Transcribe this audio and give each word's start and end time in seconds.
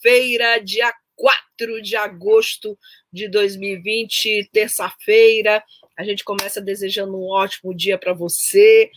feira 0.00 0.58
dia 0.58 0.92
4 1.16 1.82
de 1.82 1.96
agosto 1.96 2.78
de 3.12 3.28
2020, 3.28 4.48
terça-feira. 4.52 5.62
A 5.96 6.04
gente 6.04 6.22
começa 6.22 6.60
desejando 6.60 7.16
um 7.16 7.28
ótimo 7.28 7.74
dia 7.74 7.98
para 7.98 8.12
você, 8.12 8.90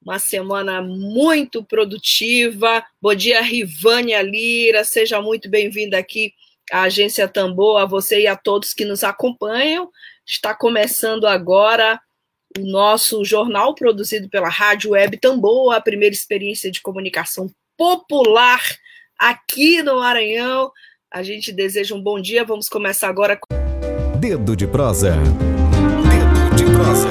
uma 0.00 0.18
semana 0.18 0.80
muito 0.80 1.64
produtiva. 1.64 2.84
Bom 3.00 3.14
dia, 3.14 3.40
Rivânia 3.40 4.22
Lira, 4.22 4.84
seja 4.84 5.20
muito 5.20 5.48
bem-vinda 5.48 5.98
aqui 5.98 6.32
à 6.70 6.82
Agência 6.82 7.26
Tambor, 7.26 7.78
a 7.78 7.86
você 7.86 8.20
e 8.20 8.26
a 8.26 8.36
todos 8.36 8.72
que 8.72 8.84
nos 8.84 9.02
acompanham. 9.02 9.90
Está 10.24 10.54
começando 10.54 11.26
agora 11.26 12.00
o 12.56 12.60
nosso 12.60 13.24
jornal 13.24 13.74
produzido 13.74 14.28
pela 14.28 14.48
Rádio 14.48 14.92
Web 14.92 15.18
Tambor, 15.18 15.72
a 15.72 15.80
primeira 15.80 16.14
experiência 16.14 16.70
de 16.70 16.80
comunicação 16.80 17.50
popular 17.76 18.62
aqui 19.18 19.82
no 19.82 20.00
Maranhão. 20.00 20.70
A 21.10 21.22
gente 21.22 21.52
deseja 21.52 21.94
um 21.94 22.02
bom 22.02 22.20
dia. 22.20 22.44
Vamos 22.44 22.68
começar 22.68 23.08
agora 23.08 23.36
com. 23.36 23.46
Dedo 24.18 24.56
de 24.56 24.66
prosa. 24.66 25.16
Dedo 25.16 26.56
de 26.56 26.64
prosa. 26.64 27.08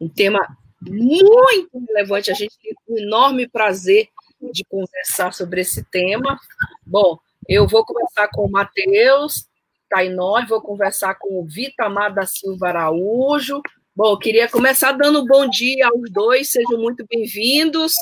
Um 0.00 0.08
tema 0.08 0.40
muito 0.82 1.84
relevante. 1.88 2.30
A 2.30 2.34
gente 2.34 2.56
tem 2.62 2.74
um 2.88 2.98
enorme 2.98 3.48
prazer 3.48 4.08
de 4.52 4.64
conversar 4.64 5.32
sobre 5.32 5.62
esse 5.62 5.84
tema. 5.90 6.38
Bom, 6.86 7.18
eu 7.48 7.66
vou 7.66 7.84
conversar 7.84 8.28
com 8.28 8.46
o 8.46 8.50
Matheus 8.50 9.46
Tainó, 9.88 10.44
vou 10.46 10.60
conversar 10.60 11.14
com 11.14 11.40
o 11.40 11.46
Vitamar 11.46 12.12
da 12.12 12.26
Silva 12.26 12.68
Araújo, 12.68 13.62
Bom, 13.96 14.14
queria 14.18 14.46
começar 14.46 14.92
dando 14.92 15.22
um 15.22 15.26
bom 15.26 15.48
dia 15.48 15.86
aos 15.86 16.12
dois, 16.12 16.50
sejam 16.50 16.78
muito 16.78 17.06
bem-vindos. 17.08 17.94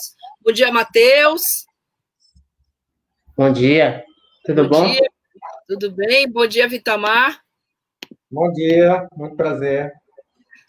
Bom 0.45 0.51
dia, 0.51 0.73
Matheus. 0.73 1.43
Bom 3.37 3.53
dia, 3.53 4.05
tudo 4.45 4.69
bom? 4.69 4.83
bom? 4.83 4.91
Dia. 4.91 5.09
Tudo 5.69 5.93
bem? 5.93 6.29
Bom 6.29 6.49
dia, 6.49 6.69
Vitamar. 6.69 7.41
Bom 8.29 8.51
dia, 8.51 9.07
muito 9.17 9.37
prazer. 9.37 9.93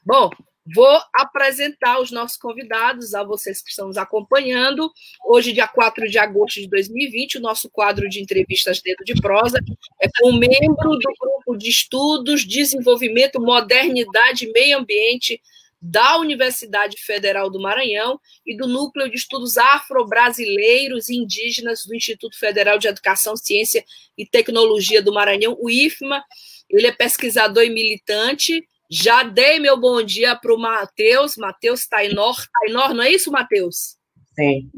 Bom, 0.06 0.30
Vou 0.74 1.00
apresentar 1.14 2.02
os 2.02 2.10
nossos 2.10 2.38
convidados 2.38 3.14
a 3.14 3.24
vocês 3.24 3.62
que 3.62 3.70
estão 3.70 3.88
nos 3.88 3.98
acompanhando. 3.98 4.92
Hoje, 5.24 5.54
dia 5.54 5.68
4 5.68 6.10
de 6.10 6.18
agosto 6.18 6.60
de 6.60 6.68
2020, 6.68 7.38
o 7.38 7.42
nosso 7.42 7.70
quadro 7.70 8.10
de 8.10 8.20
entrevistas 8.20 8.82
Dedo 8.82 9.04
de 9.04 9.14
Prosa 9.22 9.60
é 10.02 10.08
com 10.18 10.32
um 10.32 10.40
membro 10.40 10.98
do 10.98 11.14
grupo 11.20 11.56
de 11.56 11.70
estudos, 11.70 12.44
desenvolvimento, 12.44 13.40
modernidade 13.40 14.46
e 14.46 14.52
meio 14.52 14.80
ambiente 14.80 15.40
da 15.80 16.18
Universidade 16.18 16.98
Federal 16.98 17.48
do 17.48 17.62
Maranhão 17.62 18.20
e 18.44 18.58
do 18.58 18.68
Núcleo 18.68 19.08
de 19.08 19.18
Estudos 19.18 19.60
Afro-Brasileiros 19.60 21.10
e 21.10 21.16
Indígenas 21.16 21.86
do 21.86 21.94
Instituto 21.94 22.40
Federal 22.40 22.80
de 22.80 22.88
Educação, 22.88 23.38
Ciência 23.38 23.86
e 24.18 24.26
Tecnologia 24.26 25.00
do 25.00 25.14
Maranhão, 25.14 25.56
o 25.62 25.70
IFMA. 25.70 26.24
Ele 26.68 26.88
é 26.88 26.92
pesquisador 26.92 27.64
e 27.64 27.70
militante 27.70 28.68
já 28.98 29.24
dei 29.24 29.60
meu 29.60 29.76
bom 29.76 30.02
dia 30.02 30.38
para 30.38 30.54
o 30.54 30.58
Matheus, 30.58 31.36
Matheus 31.36 31.86
Tainor. 31.86 32.38
Tainor, 32.62 32.94
não 32.94 33.04
é 33.04 33.12
isso, 33.12 33.30
Matheus? 33.30 33.98
Sim. 34.34 34.72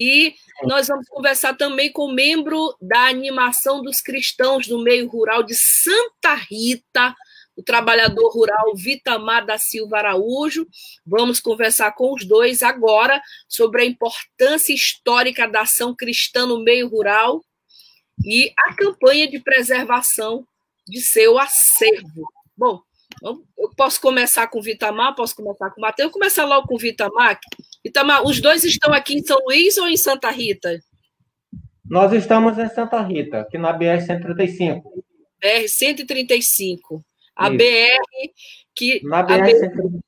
E 0.00 0.34
nós 0.64 0.88
vamos 0.88 1.08
conversar 1.08 1.56
também 1.56 1.92
com 1.92 2.06
o 2.06 2.12
membro 2.12 2.76
da 2.82 3.06
animação 3.06 3.80
dos 3.80 4.00
cristãos 4.00 4.66
do 4.66 4.82
meio 4.82 5.06
rural 5.06 5.44
de 5.44 5.54
Santa 5.54 6.34
Rita, 6.34 7.14
o 7.56 7.62
trabalhador 7.62 8.28
rural 8.32 8.74
Vitamar 8.74 9.46
da 9.46 9.56
Silva 9.56 9.98
Araújo. 9.98 10.66
Vamos 11.06 11.38
conversar 11.38 11.92
com 11.92 12.12
os 12.12 12.26
dois 12.26 12.64
agora 12.64 13.22
sobre 13.48 13.82
a 13.82 13.86
importância 13.86 14.74
histórica 14.74 15.46
da 15.46 15.60
ação 15.60 15.94
cristã 15.94 16.44
no 16.44 16.64
meio 16.64 16.88
rural 16.88 17.40
e 18.24 18.52
a 18.58 18.74
campanha 18.74 19.28
de 19.28 19.38
preservação 19.38 20.44
de 20.88 21.00
seu 21.00 21.38
acervo. 21.38 22.28
Bom, 22.56 22.82
eu 23.22 23.70
posso 23.76 24.00
começar 24.00 24.46
com 24.48 24.58
o 24.58 24.62
Vitamar, 24.62 25.14
posso 25.14 25.34
começar 25.34 25.70
com 25.70 25.80
o 25.80 25.82
Matheus. 25.82 26.06
Eu 26.06 26.10
vou 26.10 26.20
começar 26.20 26.44
logo 26.44 26.66
com 26.66 26.74
o 26.74 26.78
Vitamar. 26.78 27.38
Vitamar, 27.84 28.24
os 28.24 28.40
dois 28.40 28.64
estão 28.64 28.92
aqui 28.92 29.14
em 29.14 29.24
São 29.24 29.38
Luís 29.44 29.76
ou 29.76 29.88
em 29.88 29.96
Santa 29.96 30.30
Rita? 30.30 30.78
Nós 31.84 32.12
estamos 32.12 32.58
em 32.58 32.68
Santa 32.68 33.00
Rita, 33.00 33.40
aqui 33.40 33.58
na 33.58 33.76
BR-135. 33.76 34.82
BR-135. 35.42 37.02
A 37.34 37.48
Isso. 37.48 37.56
BR 37.56 38.30
que. 38.74 39.00
Na 39.04 39.24
BR-135 39.26 40.00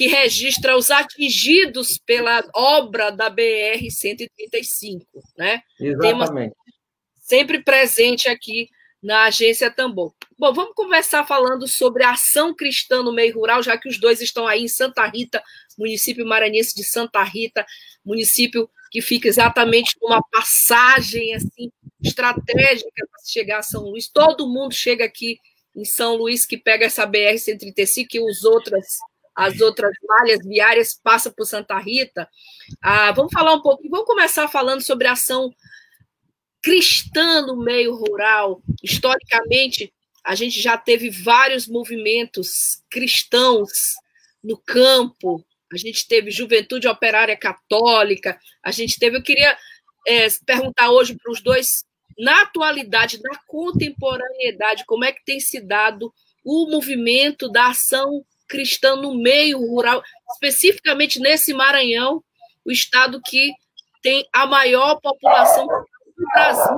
que 0.00 0.06
registra 0.06 0.78
os 0.78 0.90
atingidos 0.90 1.98
pela 1.98 2.42
obra 2.54 3.10
da 3.10 3.30
BR-135, 3.30 5.02
né? 5.36 5.60
Exatamente. 5.78 6.54
sempre 7.18 7.62
presente 7.62 8.26
aqui 8.26 8.70
na 9.02 9.24
agência 9.24 9.70
Tambor. 9.70 10.14
Bom, 10.38 10.52
vamos 10.52 10.74
conversar 10.74 11.26
falando 11.26 11.66
sobre 11.66 12.04
a 12.04 12.12
ação 12.12 12.54
cristã 12.54 13.02
no 13.02 13.12
meio 13.12 13.34
rural, 13.34 13.62
já 13.62 13.76
que 13.76 13.88
os 13.88 13.98
dois 13.98 14.20
estão 14.20 14.46
aí 14.46 14.62
em 14.62 14.68
Santa 14.68 15.06
Rita, 15.06 15.42
município 15.78 16.26
maranhense 16.26 16.74
de 16.74 16.84
Santa 16.84 17.22
Rita, 17.22 17.64
município 18.04 18.68
que 18.90 19.00
fica 19.00 19.28
exatamente 19.28 19.96
numa 20.00 20.20
passagem 20.30 21.34
assim 21.34 21.70
estratégica 22.02 22.90
para 23.10 23.24
chegar 23.24 23.58
a 23.58 23.62
São 23.62 23.84
Luís. 23.84 24.08
Todo 24.08 24.48
mundo 24.48 24.74
chega 24.74 25.04
aqui 25.04 25.38
em 25.74 25.84
São 25.84 26.16
Luís 26.16 26.44
que 26.44 26.58
pega 26.58 26.86
essa 26.86 27.06
BR 27.06 27.38
135 27.38 28.08
e 28.16 28.20
os 28.20 28.44
outras 28.44 28.98
as 29.32 29.60
outras 29.60 29.92
malhas 30.06 30.44
viárias 30.44 31.00
passam 31.02 31.32
por 31.32 31.46
Santa 31.46 31.78
Rita. 31.78 32.28
Ah, 32.82 33.12
vamos 33.12 33.32
falar 33.32 33.54
um 33.54 33.62
pouquinho, 33.62 33.90
vamos 33.90 34.06
começar 34.06 34.48
falando 34.48 34.82
sobre 34.82 35.06
a 35.06 35.12
ação 35.12 35.50
cristã 36.62 37.42
no 37.42 37.56
meio 37.56 37.94
rural. 37.94 38.62
Historicamente, 38.82 39.92
a 40.24 40.34
gente 40.34 40.60
já 40.60 40.76
teve 40.76 41.10
vários 41.10 41.66
movimentos 41.66 42.82
cristãos 42.90 43.70
no 44.42 44.56
campo. 44.56 45.44
A 45.72 45.76
gente 45.76 46.06
teve 46.06 46.30
Juventude 46.30 46.88
Operária 46.88 47.36
Católica. 47.36 48.38
A 48.62 48.70
gente 48.70 48.98
teve. 48.98 49.16
Eu 49.16 49.22
queria 49.22 49.56
é, 50.06 50.26
perguntar 50.44 50.90
hoje 50.90 51.16
para 51.16 51.32
os 51.32 51.42
dois, 51.42 51.84
na 52.18 52.42
atualidade, 52.42 53.20
na 53.22 53.38
contemporaneidade, 53.46 54.84
como 54.84 55.04
é 55.04 55.12
que 55.12 55.24
tem 55.24 55.40
se 55.40 55.60
dado 55.60 56.12
o 56.44 56.70
movimento 56.70 57.48
da 57.48 57.68
ação 57.68 58.24
cristã 58.48 58.96
no 58.96 59.14
meio 59.14 59.58
rural, 59.60 60.02
especificamente 60.32 61.20
nesse 61.20 61.54
Maranhão, 61.54 62.22
o 62.64 62.72
estado 62.72 63.20
que 63.24 63.52
tem 64.02 64.26
a 64.32 64.44
maior 64.46 65.00
população 65.00 65.66
Brasil. 66.32 66.76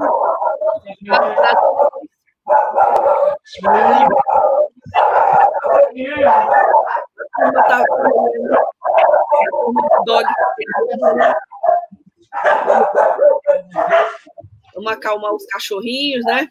Vamos 14.75 14.93
acalmar 14.93 15.33
os 15.33 15.47
cachorrinhos, 15.47 16.25
né? 16.25 16.49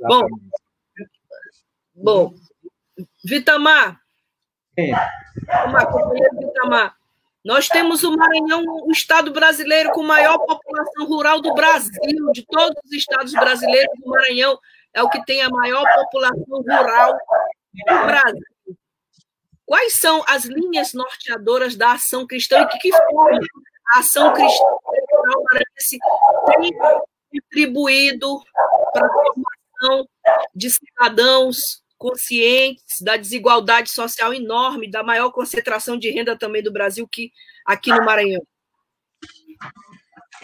Bom, 0.00 0.26
bom, 1.94 2.34
Vitamar, 3.24 4.00
uma 5.66 5.86
companheira 5.86 6.30
Vitamar, 6.34 6.95
nós 7.46 7.68
temos 7.68 8.02
o 8.02 8.10
Maranhão, 8.16 8.64
o 8.66 8.90
estado 8.90 9.30
brasileiro 9.30 9.92
com 9.92 10.02
maior 10.02 10.36
população 10.36 11.06
rural 11.06 11.40
do 11.40 11.54
Brasil, 11.54 12.32
de 12.32 12.44
todos 12.44 12.76
os 12.84 12.92
estados 12.92 13.32
brasileiros, 13.32 13.94
o 14.02 14.10
Maranhão 14.10 14.58
é 14.92 15.00
o 15.00 15.08
que 15.08 15.24
tem 15.24 15.42
a 15.42 15.48
maior 15.48 15.84
população 15.94 16.44
rural 16.48 17.12
do 17.12 18.06
Brasil. 18.06 18.76
Quais 19.64 19.94
são 19.94 20.24
as 20.26 20.44
linhas 20.44 20.92
norteadoras 20.92 21.76
da 21.76 21.92
ação 21.92 22.26
cristã 22.26 22.62
e 22.62 22.66
que, 22.66 22.78
que 22.78 22.92
forma 22.92 23.38
a 23.94 24.00
ação 24.00 24.32
cristã 24.32 24.64
rural 24.64 25.44
maranhense 25.44 25.98
tem 26.46 26.76
contribuído 27.30 28.42
para 28.92 29.06
a 29.06 29.08
formação 29.08 30.08
de 30.52 30.70
cidadãos 30.70 31.80
conscientes 31.98 33.00
da 33.00 33.16
desigualdade 33.16 33.90
social 33.90 34.32
enorme, 34.32 34.90
da 34.90 35.02
maior 35.02 35.30
concentração 35.30 35.96
de 35.96 36.10
renda 36.10 36.36
também 36.38 36.62
do 36.62 36.72
Brasil 36.72 37.06
que 37.08 37.32
aqui 37.64 37.90
no 37.90 38.04
Maranhão. 38.04 38.42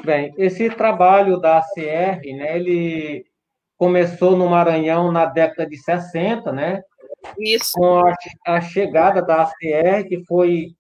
Bem, 0.05 0.33
esse 0.39 0.71
trabalho 0.71 1.39
da 1.39 1.59
ACR, 1.59 2.23
né, 2.35 2.57
ele 2.57 3.27
começou 3.77 4.37
no 4.37 4.49
Maranhão 4.49 5.13
na 5.13 5.27
década 5.27 5.69
de 5.69 5.77
60, 5.77 6.53
né? 6.53 6.83
Isso. 7.39 7.73
Com 7.75 8.01
a, 8.01 8.15
a 8.47 8.61
chegada 8.61 9.23
da 9.23 9.43
ACR, 9.43 10.09
que 10.09 10.25
foi 10.25 10.75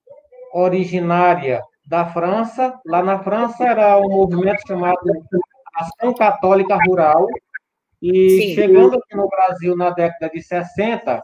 originária 0.52 1.62
da 1.86 2.06
França. 2.06 2.78
Lá 2.86 3.02
na 3.02 3.22
França 3.22 3.64
era 3.64 3.98
um 3.98 4.08
movimento 4.08 4.66
chamado 4.66 4.98
Ação 5.74 6.14
Católica 6.14 6.78
Rural. 6.86 7.26
E 8.02 8.30
Sim. 8.30 8.54
chegando 8.56 8.96
aqui 8.96 9.16
no 9.16 9.28
Brasil 9.28 9.76
na 9.76 9.90
década 9.90 10.28
de 10.28 10.42
60, 10.42 11.22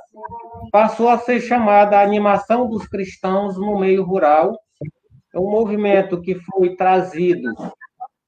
passou 0.71 1.09
a 1.09 1.19
ser 1.19 1.41
chamada 1.41 2.01
Animação 2.01 2.69
dos 2.69 2.87
Cristãos 2.87 3.59
no 3.59 3.81
Meio 3.81 4.05
Rural. 4.05 4.57
É 5.35 5.41
um 5.41 5.51
movimento 5.51 6.21
que 6.21 6.37
foi 6.37 6.77
trazido 6.77 7.53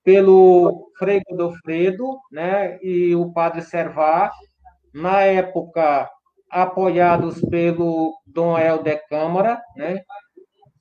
pelo 0.02 0.90
Frei 0.98 1.20
Godofredo 1.30 2.18
né, 2.32 2.76
e 2.82 3.14
o 3.14 3.32
Padre 3.32 3.62
Servar, 3.62 4.32
na 4.92 5.22
época 5.22 6.10
apoiados 6.50 7.40
pelo 7.42 8.12
Dom 8.26 8.58
Helder 8.58 9.06
Câmara, 9.08 9.60
né, 9.76 10.00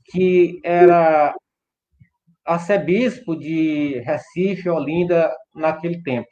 que 0.06 0.60
era 0.63 1.36
arcebispo 2.44 3.36
de 3.36 4.00
Recife, 4.00 4.68
Olinda, 4.68 5.31
naquele 5.54 6.01
tempo. 6.01 6.30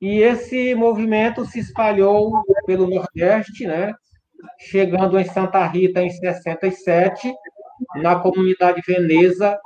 E 0.00 0.22
esse 0.22 0.74
movimento 0.74 1.44
se 1.44 1.60
espalhou 1.60 2.42
pelo 2.66 2.88
Nordeste, 2.88 3.66
né? 3.66 3.94
chegando 4.58 5.18
em 5.18 5.24
Santa 5.24 5.66
Rita 5.66 6.02
em 6.02 6.10
67, 6.10 7.32
na 7.96 8.18
comunidade 8.18 8.80
Veneza, 8.86 9.58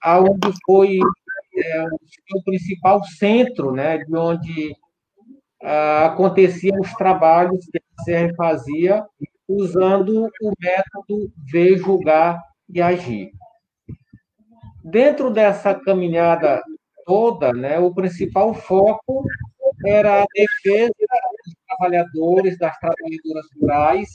aonde 0.00 0.52
foi 0.64 0.98
é, 1.56 1.84
o 2.34 2.44
principal 2.44 3.02
centro, 3.04 3.72
né, 3.72 3.98
de 3.98 4.16
onde 4.16 4.76
ah, 5.62 6.06
aconteciam 6.06 6.80
os 6.80 6.92
trabalhos 6.94 7.66
que 7.66 7.78
a 7.78 8.28
CR 8.28 8.34
fazia, 8.36 9.04
usando 9.48 10.26
o 10.42 10.52
método 10.60 11.32
ver, 11.50 11.78
julgar 11.78 12.40
e 12.68 12.80
agir. 12.82 13.30
Dentro 14.84 15.30
dessa 15.30 15.74
caminhada 15.74 16.62
toda, 17.04 17.52
né, 17.52 17.78
o 17.78 17.92
principal 17.92 18.54
foco 18.54 19.24
era 19.86 20.22
a 20.22 20.26
defesa 20.34 20.92
dos 21.44 21.54
trabalhadores, 21.66 22.58
das 22.58 22.78
trabalhadoras 22.78 23.46
rurais, 23.60 24.08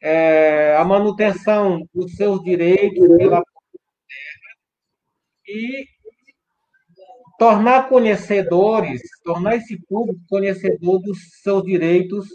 é, 0.00 0.76
a 0.76 0.84
manutenção 0.84 1.82
dos 1.94 2.14
seus 2.14 2.42
direitos 2.42 3.08
pela 3.16 3.42
terra 3.42 3.44
e 5.46 5.86
tornar 7.38 7.88
conhecedores, 7.88 9.00
tornar 9.24 9.56
esse 9.56 9.80
público 9.86 10.20
conhecedor 10.28 11.00
dos 11.00 11.18
seus 11.42 11.62
direitos 11.62 12.26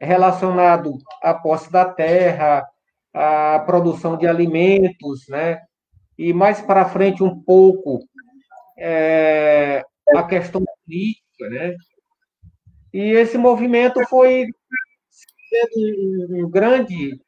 relacionado 0.00 0.98
à 1.22 1.32
posse 1.32 1.70
da 1.70 1.84
terra, 1.84 2.66
à 3.14 3.60
produção 3.60 4.16
de 4.16 4.26
alimentos, 4.26 5.26
né? 5.28 5.60
E 6.18 6.32
mais 6.32 6.60
para 6.60 6.84
frente 6.84 7.22
um 7.22 7.42
pouco 7.42 8.00
é, 8.76 9.84
a 10.16 10.26
questão 10.26 10.64
política, 10.84 11.48
né? 11.50 11.76
E 12.92 13.00
esse 13.12 13.38
movimento 13.38 14.00
foi 14.08 14.46
sendo 15.48 16.44
um 16.46 16.50
grande 16.50 17.20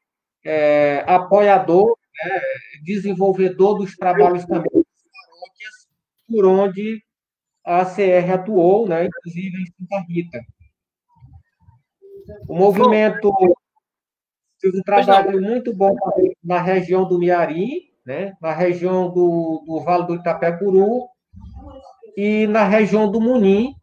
é, 0.44 1.04
apoiador, 1.06 1.96
né, 2.22 2.40
desenvolvedor 2.82 3.78
dos 3.78 3.96
trabalhos 3.96 4.44
também 4.44 4.70
das 4.72 4.84
paróquias, 5.12 5.88
por 6.28 6.44
onde 6.46 7.02
a 7.64 7.84
CR 7.84 8.30
atuou, 8.34 8.86
né, 8.88 9.06
inclusive 9.06 9.56
em 9.56 9.66
Santa 9.66 10.06
Rita. 10.06 10.40
O 12.48 12.54
movimento 12.54 13.32
fez 14.60 14.74
um 14.74 14.82
trabalho 14.82 15.40
muito 15.40 15.74
bom 15.74 15.96
na 16.42 16.60
região 16.60 17.06
do 17.06 17.18
Miari, 17.18 17.90
né, 18.04 18.34
na 18.40 18.52
região 18.52 19.10
do, 19.10 19.62
do 19.66 19.80
Vale 19.80 20.06
do 20.06 20.14
Itapecuru 20.14 21.08
e 22.16 22.46
na 22.46 22.64
região 22.64 23.10
do 23.10 23.20
Munim. 23.20 23.74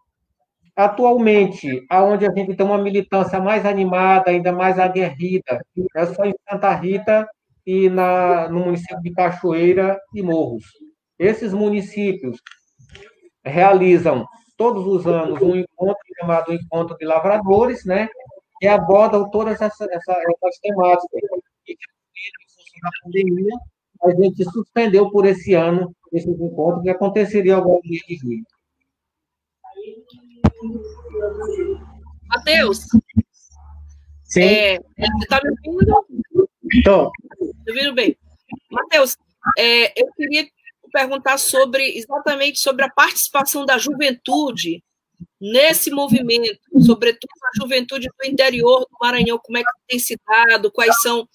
Atualmente, 0.75 1.85
aonde 1.89 2.25
a 2.25 2.31
gente 2.33 2.55
tem 2.55 2.65
uma 2.65 2.77
militância 2.77 3.39
mais 3.39 3.65
animada, 3.65 4.31
ainda 4.31 4.51
mais 4.53 4.79
aguerrida, 4.79 5.61
é 5.95 6.05
só 6.05 6.23
em 6.23 6.33
Santa 6.49 6.73
Rita 6.73 7.27
e 7.65 7.89
na, 7.89 8.47
no 8.49 8.61
município 8.61 9.01
de 9.01 9.11
Cachoeira 9.11 9.99
e 10.15 10.23
Morros. 10.23 10.63
Esses 11.19 11.53
municípios 11.53 12.37
realizam 13.43 14.25
todos 14.57 14.85
os 14.85 15.05
anos 15.05 15.41
um 15.41 15.55
encontro 15.55 16.01
chamado 16.19 16.53
Encontro 16.53 16.97
de 16.97 17.05
Lavradores, 17.05 17.85
né? 17.85 18.07
Que 18.59 18.67
abordam 18.67 19.29
todas 19.29 19.61
essas, 19.61 19.89
essas, 19.89 20.17
essas 20.17 20.59
temáticas. 20.61 21.21
E, 21.67 21.75
da 22.81 22.89
pandemia, 23.03 23.55
a 24.03 24.11
gente 24.11 24.43
suspendeu 24.45 25.09
por 25.09 25.25
esse 25.25 25.53
ano 25.53 25.95
esses 26.11 26.39
encontros 26.39 26.83
que 26.83 26.89
aconteceria 26.89 27.55
algum 27.55 27.79
dia 27.81 27.99
de 28.07 28.15
julho. 28.17 28.43
Matheus. 32.27 32.85
Sim. 34.23 34.41
É, 34.41 34.79
você 34.79 35.23
está 35.23 35.39
me 35.43 35.49
ouvindo? 35.49 36.05
Estou. 36.71 37.11
Estou 37.41 37.53
ouvindo 37.69 37.93
bem. 37.93 38.17
Matheus, 38.69 39.17
é, 39.57 40.01
eu 40.01 40.11
queria 40.13 40.47
perguntar 40.91 41.37
sobre 41.37 41.97
exatamente 41.97 42.59
sobre 42.59 42.83
a 42.83 42.89
participação 42.89 43.65
da 43.65 43.77
juventude 43.77 44.83
nesse 45.39 45.89
movimento, 45.89 46.59
sobretudo 46.81 47.31
a 47.45 47.61
juventude 47.61 48.07
do 48.07 48.29
interior 48.29 48.81
do 48.81 48.97
Maranhão, 49.01 49.39
como 49.39 49.57
é 49.57 49.61
que 49.61 49.69
tem 49.87 49.99
se 49.99 50.17
dado, 50.27 50.71
quais 50.71 50.99
são 51.01 51.27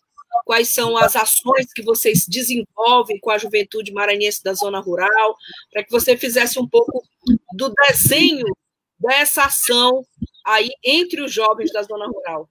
quais 0.45 0.75
são 0.75 0.97
as 0.97 1.17
ações 1.17 1.73
que 1.75 1.83
vocês 1.83 2.27
desenvolvem 2.27 3.19
com 3.21 3.31
a 3.31 3.39
juventude 3.39 3.93
maranhense 3.93 4.43
da 4.43 4.53
zona 4.55 4.81
rural, 4.81 5.37
para 5.73 5.85
que 5.85 5.91
você 5.91 6.17
fizesse 6.17 6.59
um 6.59 6.69
pouco 6.69 7.03
do 7.53 7.73
desenho 7.89 8.47
dessa 8.99 9.45
ação 9.45 10.05
aí 10.45 10.71
entre 10.85 11.23
os 11.23 11.33
jovens 11.33 11.73
da 11.73 11.83
zona 11.83 12.07
rural. 12.07 12.49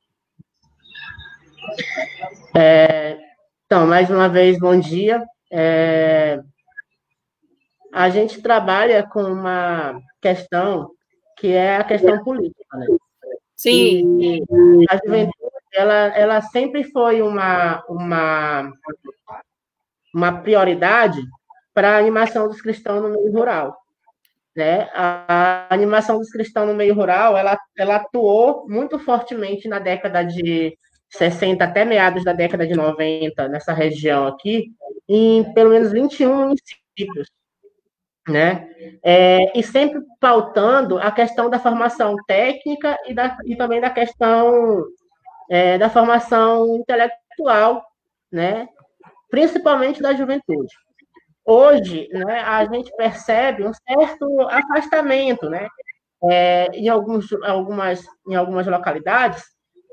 É, 2.56 3.18
então, 3.66 3.88
mais 3.88 4.10
uma 4.10 4.30
vez, 4.30 4.60
bom 4.60 4.80
dia. 4.80 5.26
É, 5.52 6.40
a 7.92 8.10
gente 8.10 8.42
trabalha 8.42 9.08
com 9.08 9.24
uma 9.24 10.00
questão 10.22 10.92
que 11.38 11.48
é 11.48 11.78
a 11.78 11.84
questão 11.84 12.24
política, 12.24 12.78
né? 12.78 12.88
Sim. 13.56 14.20
E 14.22 14.86
a 14.90 14.98
juventude, 14.98 15.45
ela, 15.76 16.08
ela 16.18 16.42
sempre 16.42 16.84
foi 16.86 17.22
uma, 17.22 17.84
uma, 17.88 18.72
uma 20.14 20.42
prioridade 20.42 21.22
para 21.74 21.96
a 21.96 21.98
animação 21.98 22.48
dos 22.48 22.62
cristãos 22.62 23.02
no 23.02 23.10
meio 23.10 23.32
rural. 23.32 23.78
Né? 24.56 24.90
A, 24.94 25.68
a 25.70 25.74
animação 25.74 26.18
dos 26.18 26.30
cristãos 26.30 26.68
no 26.68 26.74
meio 26.74 26.96
rural, 26.96 27.38
ela, 27.38 27.60
ela 27.78 27.98
atuou 27.98 28.66
muito 28.70 28.98
fortemente 28.98 29.68
na 29.68 29.80
década 29.80 30.24
de 30.24 30.78
60 31.10 31.64
até 31.64 31.84
meados 31.84 32.24
da 32.24 32.34
década 32.34 32.66
de 32.66 32.74
90, 32.74 33.48
nessa 33.50 33.74
região 33.74 34.28
aqui, 34.28 34.72
em 35.08 35.54
pelo 35.54 35.72
menos 35.72 35.92
21 35.92 36.48
municípios 36.48 37.30
né? 38.28 38.68
É, 39.04 39.58
e 39.58 39.62
sempre 39.62 40.02
pautando 40.20 40.98
a 40.98 41.12
questão 41.12 41.50
da 41.50 41.60
formação 41.60 42.16
técnica 42.28 42.98
e, 43.08 43.14
da, 43.14 43.38
e 43.46 43.56
também 43.56 43.80
da 43.80 43.90
questão 43.90 44.84
é, 45.50 45.78
da 45.78 45.90
formação 45.90 46.76
intelectual, 46.78 47.86
né? 48.32 48.68
Principalmente 49.30 50.02
da 50.02 50.14
juventude. 50.14 50.74
Hoje, 51.46 52.08
né, 52.12 52.40
a 52.40 52.66
gente 52.66 52.92
percebe 52.96 53.66
um 53.66 53.72
certo 53.74 54.42
afastamento, 54.50 55.50
né? 55.50 55.68
É, 56.32 56.68
em, 56.74 56.90
alguns, 56.90 57.32
algumas, 57.44 58.04
em 58.28 58.36
algumas 58.36 58.66
localidades, 58.66 59.44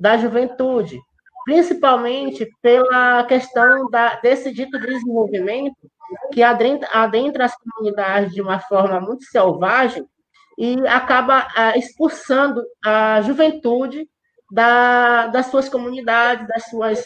da 0.01 0.17
juventude, 0.17 0.99
principalmente 1.45 2.49
pela 2.61 3.25
questão 3.25 3.89
da, 3.91 4.17
desse 4.21 4.53
dito 4.53 4.79
desenvolvimento 4.79 5.77
que 6.33 6.43
adentra, 6.43 6.89
adentra 6.93 7.45
as 7.45 7.55
comunidades 7.57 8.33
de 8.33 8.41
uma 8.41 8.59
forma 8.59 9.01
muito 9.01 9.25
selvagem 9.25 10.05
e 10.59 10.77
acaba 10.87 11.47
ah, 11.55 11.77
expulsando 11.77 12.63
a 12.85 13.21
juventude 13.23 14.09
da, 14.53 15.29
das 15.29 15.47
suas 15.47 15.67
comunidades, 15.67 16.47
das 16.47 16.65
suas, 16.67 17.05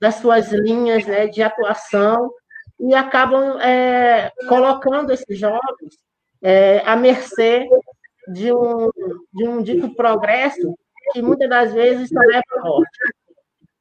das 0.00 0.14
suas 0.14 0.50
linhas 0.50 1.04
né, 1.06 1.26
de 1.26 1.42
atuação, 1.42 2.32
e 2.80 2.94
acabam 2.94 3.60
é, 3.60 4.32
colocando 4.48 5.12
esses 5.12 5.38
jovens 5.38 5.98
é, 6.42 6.80
à 6.86 6.96
mercê 6.96 7.68
de 8.32 8.50
um, 8.52 8.90
de 9.34 9.48
um 9.48 9.62
dito 9.62 9.94
progresso 9.94 10.74
que 11.12 11.20
muitas 11.20 11.48
das 11.48 11.74
vezes 11.74 12.08
só 12.08 12.20
leva 12.20 12.42
à 12.56 12.62
morte. 12.62 12.98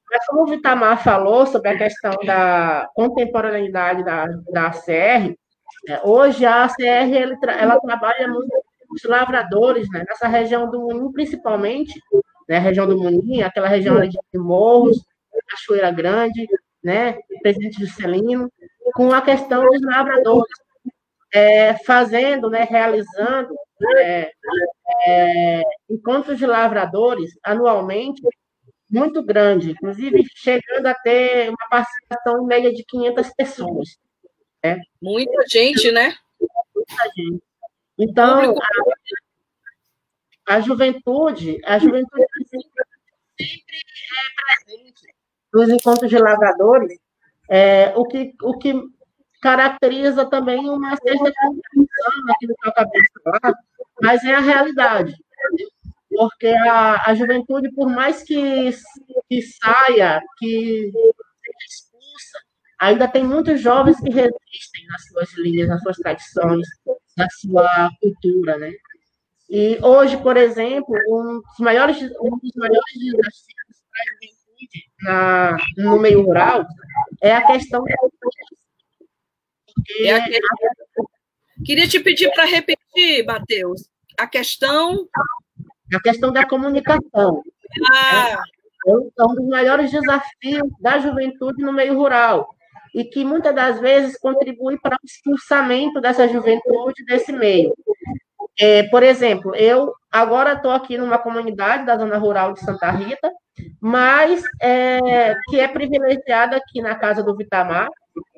Mas 0.10 0.26
como 0.26 0.42
o 0.42 0.48
Vitamar 0.48 1.02
falou 1.02 1.46
sobre 1.46 1.70
a 1.70 1.78
questão 1.78 2.12
da 2.26 2.90
contemporaneidade 2.94 4.04
da, 4.04 4.26
da 4.52 4.68
ACR, 4.68 5.34
é, 5.88 6.02
hoje 6.04 6.46
a 6.46 6.66
ACR 6.66 7.38
ela 7.58 7.80
trabalha 7.80 8.28
muito 8.28 8.50
com 8.50 8.96
os 8.96 9.04
lavradores, 9.04 9.88
né, 9.92 10.04
nessa 10.08 10.28
região 10.28 10.70
do 10.70 10.82
Munim, 10.82 11.12
principalmente, 11.12 11.94
né, 12.48 12.58
região 12.60 12.88
do 12.88 12.98
Munim, 12.98 13.42
aquela 13.42 13.68
região 13.68 14.00
de 14.00 14.40
Morros, 14.40 15.04
Cachoeira 15.48 15.92
Grande, 15.92 16.48
né, 16.84 17.18
Presidente 17.42 17.80
Juscelino, 17.80 18.52
com 18.94 19.12
a 19.12 19.22
questão 19.22 19.66
dos 19.66 19.82
lavradores, 19.82 20.50
é, 21.34 21.74
fazendo, 21.86 22.50
né, 22.50 22.64
realizando 22.64 23.54
é, 23.98 24.32
é, 25.06 25.62
encontros 25.90 26.38
de 26.38 26.46
lavradores 26.46 27.32
anualmente 27.44 28.22
muito 28.90 29.22
grande, 29.22 29.72
inclusive 29.72 30.24
chegando 30.34 30.88
a 30.88 30.94
ter 30.94 31.50
uma 31.50 31.70
participação 31.70 32.42
em 32.42 32.48
média 32.48 32.74
de 32.74 32.84
500 32.86 33.34
pessoas. 33.36 33.98
Né? 34.64 34.80
Muita 35.02 35.44
gente, 35.50 35.92
né? 35.92 36.16
Muita 36.74 37.04
gente. 37.16 37.44
Então, 38.00 38.52
a, 38.52 38.64
a, 40.48 40.60
juventude, 40.62 41.60
a 41.66 41.78
juventude 41.78 42.26
sempre 42.46 42.84
é 43.38 44.66
presente 44.66 45.08
nos 45.54 45.70
encontros 45.70 46.10
de 46.10 46.18
lavradores, 46.18 46.98
é, 47.50 47.94
o, 47.96 48.06
que, 48.06 48.34
o 48.42 48.58
que 48.58 48.74
caracteriza 49.42 50.26
também 50.26 50.70
uma 50.70 50.96
certa 50.98 51.32
contradição 51.32 52.32
aqui 52.32 52.48
no 52.48 52.56
que 52.56 52.68
eu 52.68 52.72
acabei 52.72 53.02
de 53.02 53.24
falar, 53.24 53.54
mas 54.02 54.24
é 54.24 54.36
a 54.36 54.40
realidade. 54.40 55.14
Porque 56.10 56.48
a, 56.48 57.10
a 57.10 57.16
juventude, 57.16 57.72
por 57.74 57.90
mais 57.90 58.24
que, 58.24 58.72
que 59.30 59.42
saia, 59.42 60.22
que 60.40 60.92
seja 60.92 61.66
expulsa, 61.70 62.40
ainda 62.80 63.08
tem 63.08 63.24
muitos 63.24 63.62
jovens 63.62 64.00
que 64.00 64.10
resistem 64.10 64.88
nas 64.90 65.06
suas 65.08 65.38
linhas, 65.38 65.70
nas 65.70 65.82
suas 65.82 65.98
tradições, 65.98 66.68
na 67.16 67.28
sua 67.30 67.90
cultura, 68.02 68.58
né? 68.58 68.72
E 69.50 69.80
hoje, 69.82 70.18
por 70.18 70.36
exemplo, 70.36 70.94
um 71.10 71.42
dos 71.42 71.60
maiores, 71.60 71.98
um 72.22 72.38
dos 72.38 72.52
maiores 72.56 72.94
desafios 72.94 73.78
para 73.92 74.02
a 74.02 74.14
juventude 74.14 74.38
na, 75.02 75.58
no 75.78 76.00
meio 76.00 76.22
rural 76.24 76.66
é 77.22 77.34
a 77.34 77.46
questão 77.46 77.84
da 77.84 77.94
é 80.00 80.12
a... 80.16 80.26
Queria 81.66 81.88
te 81.88 82.00
pedir 82.00 82.32
para 82.34 82.46
repetir, 82.46 83.26
Matheus, 83.26 83.90
a 84.18 84.28
questão. 84.28 85.08
A 85.94 86.02
questão 86.02 86.32
da 86.32 86.46
comunicação. 86.46 87.42
Ah. 87.92 88.42
É 88.86 89.24
um 89.24 89.36
dos 89.36 89.48
maiores 89.48 89.92
desafios 89.92 90.70
da 90.80 91.00
juventude 91.00 91.62
no 91.64 91.74
meio 91.74 91.96
rural 91.96 92.48
e 92.94 93.04
que 93.04 93.24
muitas 93.26 93.54
das 93.54 93.80
vezes 93.80 94.18
contribui 94.18 94.80
para 94.80 94.96
o 94.96 95.06
expulsamento 95.06 96.00
dessa 96.00 96.28
juventude 96.28 97.04
desse 97.06 97.32
meio. 97.32 97.74
É, 98.60 98.84
por 98.84 99.04
exemplo, 99.04 99.56
eu 99.56 99.94
agora 100.12 100.54
estou 100.54 100.72
aqui 100.72 100.98
numa 100.98 101.18
comunidade 101.18 101.86
da 101.86 101.98
zona 101.98 102.18
rural 102.18 102.54
de 102.54 102.62
Santa 102.62 102.90
Rita, 102.92 103.32
mas 103.80 104.44
é, 104.62 105.36
que 105.50 105.60
é 105.60 105.68
privilegiada 105.68 106.58
aqui 106.58 106.82
na 106.82 106.96
casa 106.96 107.24
do 107.24 107.36
Vitamar 107.36 107.88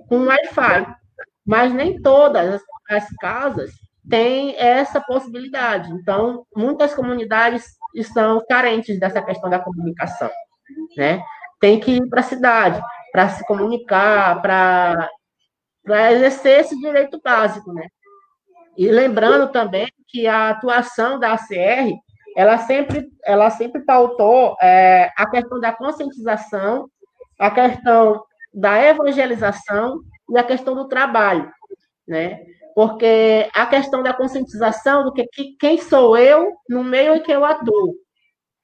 com 0.07 0.25
Wi-Fi 0.25 0.99
mas 1.49 1.73
nem 1.73 1.99
todas 1.99 2.61
as 2.87 3.09
casas 3.17 3.71
têm 4.07 4.55
essa 4.55 5.01
possibilidade. 5.01 5.91
Então, 5.93 6.45
muitas 6.55 6.93
comunidades 6.93 7.65
estão 7.95 8.39
carentes 8.47 8.99
dessa 8.99 9.19
questão 9.19 9.49
da 9.49 9.57
comunicação, 9.57 10.29
né? 10.95 11.23
Tem 11.59 11.79
que 11.79 11.93
ir 11.93 12.07
para 12.07 12.19
a 12.19 12.23
cidade 12.23 12.79
para 13.11 13.29
se 13.29 13.43
comunicar, 13.47 14.39
para 14.43 15.09
exercer 16.11 16.59
esse 16.59 16.79
direito 16.79 17.19
básico, 17.23 17.73
né? 17.73 17.87
E 18.79 18.89
lembrando 18.89 19.51
também 19.51 19.91
que 20.07 20.25
a 20.25 20.51
atuação 20.51 21.19
da 21.19 21.33
ACR, 21.33 21.91
ela 22.33 22.57
sempre, 22.59 23.11
ela 23.25 23.49
sempre 23.49 23.83
pautou 23.83 24.55
é, 24.61 25.11
a 25.17 25.29
questão 25.29 25.59
da 25.59 25.73
conscientização, 25.73 26.89
a 27.37 27.51
questão 27.51 28.23
da 28.53 28.81
evangelização 28.81 29.99
e 30.29 30.37
a 30.37 30.43
questão 30.45 30.75
do 30.75 30.87
trabalho, 30.87 31.51
né? 32.07 32.45
Porque 32.73 33.49
a 33.53 33.65
questão 33.65 34.01
da 34.01 34.13
conscientização 34.13 35.03
do 35.03 35.11
que, 35.11 35.27
que 35.27 35.57
quem 35.59 35.77
sou 35.77 36.17
eu 36.17 36.53
no 36.69 36.81
meio 36.81 37.15
em 37.15 37.21
que 37.21 37.33
eu 37.33 37.43
atuo, 37.43 37.95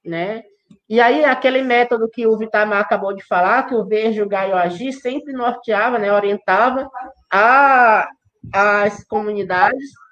né? 0.06 0.44
E 0.88 1.02
aí 1.02 1.26
aquele 1.26 1.62
método 1.62 2.10
que 2.10 2.26
o 2.26 2.38
Vitamar 2.38 2.80
acabou 2.80 3.14
de 3.14 3.26
falar, 3.26 3.64
que 3.64 3.76
o 3.76 3.84
ver, 3.84 4.14
julgar 4.14 4.50
agir, 4.54 4.94
sempre 4.94 5.34
norteava, 5.34 6.00
né, 6.00 6.14
orientava 6.14 6.90
a, 7.30 8.08
as 8.54 9.04
comunidades 9.04 10.05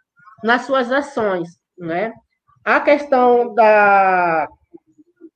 nas 0.43 0.63
suas 0.63 0.91
ações, 0.91 1.49
né? 1.77 2.13
A 2.63 2.79
questão 2.79 3.53
da, 3.53 4.47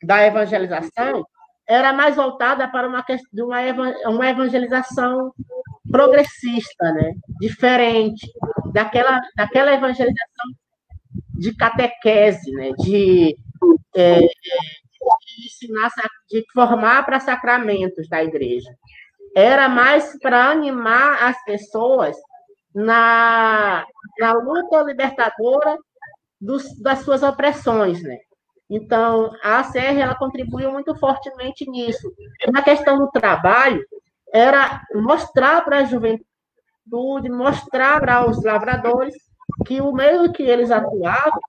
da 0.04 0.26
evangelização 0.26 1.26
era 1.68 1.92
mais 1.92 2.16
voltada 2.16 2.68
para 2.68 2.88
uma, 2.88 3.06
uma, 3.34 4.10
uma 4.10 4.30
evangelização 4.30 5.34
progressista, 5.92 6.92
né? 6.94 7.14
diferente 7.40 8.26
daquela, 8.74 9.20
daquela 9.36 9.74
evangelização 9.74 10.46
de 11.34 11.54
catequese, 11.56 12.52
né? 12.52 12.72
de, 12.80 13.38
é, 13.96 14.20
de 14.20 15.46
ensinar, 15.46 15.90
de 16.30 16.46
formar 16.54 17.06
para 17.06 17.20
sacramentos 17.20 18.08
da 18.08 18.24
igreja. 18.24 18.70
Era 19.36 19.68
mais 19.68 20.18
para 20.20 20.50
animar 20.50 21.24
as 21.24 21.44
pessoas 21.44 22.16
na, 22.74 23.86
na 24.20 24.34
luta 24.34 24.84
libertadora 24.84 25.78
dos, 26.40 26.80
das 26.82 27.00
suas 27.00 27.24
opressões, 27.24 28.02
né? 28.04 28.18
Então, 28.70 29.32
a 29.42 29.60
ACR 29.60 29.98
ela 29.98 30.16
contribuiu 30.16 30.72
muito 30.72 30.94
fortemente 30.96 31.70
nisso. 31.70 32.12
Na 32.52 32.62
questão 32.62 32.98
do 32.98 33.10
trabalho, 33.10 33.84
era 34.34 34.82
mostrar 34.94 35.64
para 35.64 35.80
a 35.80 35.84
juventude, 35.86 37.30
mostrar 37.30 38.00
para 38.00 38.30
os 38.30 38.44
lavradores 38.44 39.16
que 39.66 39.80
o 39.80 39.94
meio 39.94 40.32
que 40.34 40.44
eles 40.44 40.70
atuavam 40.70 41.40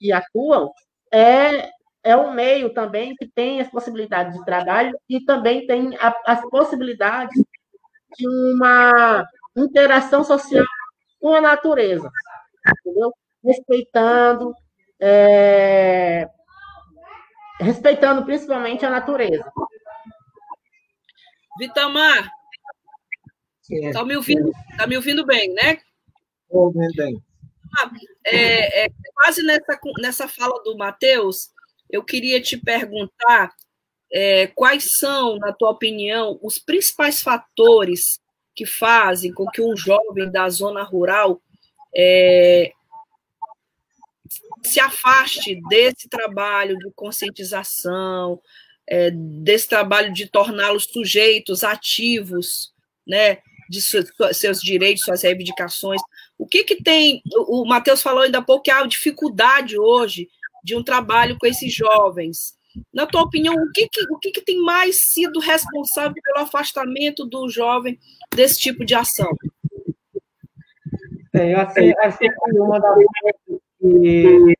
e 0.00 0.10
atuam 0.10 0.72
é, 1.12 1.68
é 2.02 2.16
um 2.16 2.32
meio 2.32 2.72
também 2.72 3.14
que 3.14 3.26
tem 3.26 3.60
as 3.60 3.68
possibilidades 3.68 4.36
de 4.36 4.44
trabalho 4.44 4.98
e 5.08 5.20
também 5.24 5.66
tem 5.66 5.96
a, 5.96 6.14
as 6.26 6.40
possibilidades 6.48 7.44
de 8.16 8.26
uma 8.26 9.24
interação 9.56 10.24
social 10.24 10.64
com 11.20 11.34
a 11.34 11.40
natureza, 11.40 12.10
entendeu? 12.80 13.12
respeitando 13.44 14.54
é, 15.00 16.28
respeitando 17.60 18.24
principalmente 18.24 18.86
a 18.86 18.90
natureza. 18.90 19.50
Vitamar, 21.58 22.30
está 23.68 24.04
me 24.04 24.16
ouvindo? 24.16 24.52
Tá 24.76 24.86
me 24.86 24.96
ouvindo 24.96 25.26
bem, 25.26 25.52
né? 25.54 25.78
Ouvindo 26.48 26.94
bem. 26.94 27.20
Ah, 27.78 27.90
é, 28.24 28.84
é, 28.84 28.88
quase 29.14 29.42
nessa, 29.42 29.80
nessa 29.98 30.28
fala 30.28 30.62
do 30.62 30.76
Matheus, 30.76 31.50
eu 31.90 32.04
queria 32.04 32.40
te 32.40 32.56
perguntar 32.56 33.52
é, 34.12 34.46
quais 34.48 34.96
são, 34.98 35.36
na 35.38 35.52
tua 35.52 35.70
opinião, 35.70 36.38
os 36.42 36.58
principais 36.58 37.22
fatores 37.22 38.20
que 38.54 38.66
fazem 38.66 39.32
com 39.32 39.46
que 39.46 39.62
um 39.62 39.76
jovem 39.76 40.30
da 40.30 40.48
zona 40.48 40.82
rural 40.82 41.40
é, 41.94 42.72
se 44.62 44.80
afaste 44.80 45.60
desse 45.68 46.08
trabalho 46.08 46.78
de 46.78 46.90
conscientização, 46.92 48.40
é, 48.86 49.10
desse 49.10 49.68
trabalho 49.68 50.12
de 50.12 50.26
torná-los 50.26 50.84
sujeitos 50.84 51.64
ativos, 51.64 52.72
né, 53.06 53.38
de 53.68 53.80
seus 54.34 54.60
direitos, 54.60 55.04
suas 55.04 55.22
reivindicações. 55.22 56.00
O 56.38 56.46
que 56.46 56.64
que 56.64 56.82
tem? 56.82 57.22
O, 57.34 57.62
o 57.62 57.66
Matheus 57.66 58.02
falou 58.02 58.22
ainda 58.22 58.38
há 58.38 58.42
pouco 58.42 58.64
que 58.64 58.70
há 58.70 58.86
dificuldade 58.86 59.78
hoje 59.78 60.28
de 60.62 60.76
um 60.76 60.82
trabalho 60.82 61.36
com 61.38 61.46
esses 61.46 61.72
jovens. 61.72 62.54
Na 62.92 63.06
tua 63.06 63.22
opinião, 63.22 63.54
o 63.54 63.70
que, 63.72 63.88
que, 63.88 64.12
o 64.12 64.18
que, 64.18 64.30
que 64.30 64.40
tem 64.40 64.60
mais 64.62 64.96
sido 64.96 65.40
responsável 65.40 66.14
pelo 66.22 66.44
afastamento 66.44 67.24
do 67.26 67.48
jovem 67.48 67.98
desse 68.34 68.58
tipo 68.58 68.84
de 68.84 68.94
ação? 68.94 69.30
Achei, 71.34 71.94
achei 71.98 72.28
que 72.28 72.58
uma 72.58 72.78
das 72.78 72.94
coisas 72.94 73.62
que 73.80 74.54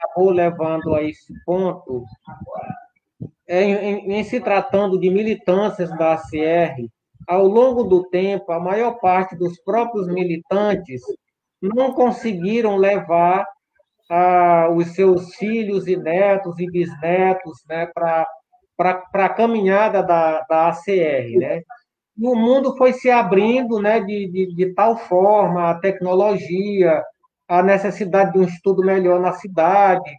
acabou 0.00 0.30
levando 0.30 0.94
a 0.94 1.02
esse 1.02 1.32
ponto, 1.44 2.04
é, 3.46 3.62
em, 3.62 4.12
em, 4.12 4.24
se 4.24 4.40
tratando 4.40 4.98
de 4.98 5.10
militâncias 5.10 5.90
da 5.96 6.14
ACR, 6.14 6.88
ao 7.26 7.46
longo 7.46 7.84
do 7.84 8.08
tempo, 8.08 8.50
a 8.52 8.58
maior 8.58 8.98
parte 8.98 9.36
dos 9.36 9.60
próprios 9.60 10.08
militantes 10.08 11.02
não 11.60 11.92
conseguiram 11.92 12.76
levar 12.76 13.46
ah, 14.08 14.68
os 14.70 14.94
seus 14.94 15.34
filhos 15.34 15.86
e 15.86 15.96
netos 15.96 16.58
e 16.58 16.66
bisnetos 16.66 17.62
né, 17.68 17.86
para 17.94 18.26
a 19.14 19.28
caminhada 19.28 20.02
da, 20.02 20.40
da 20.48 20.68
ACR, 20.68 21.38
né? 21.38 21.62
E 22.16 22.26
o 22.26 22.34
mundo 22.34 22.76
foi 22.76 22.92
se 22.92 23.10
abrindo, 23.10 23.80
né, 23.80 24.00
de, 24.00 24.28
de, 24.28 24.54
de 24.54 24.74
tal 24.74 24.96
forma, 24.96 25.70
a 25.70 25.78
tecnologia, 25.78 27.02
a 27.46 27.62
necessidade 27.62 28.32
de 28.32 28.38
um 28.40 28.44
estudo 28.44 28.84
melhor 28.84 29.20
na 29.20 29.32
cidade, 29.32 30.10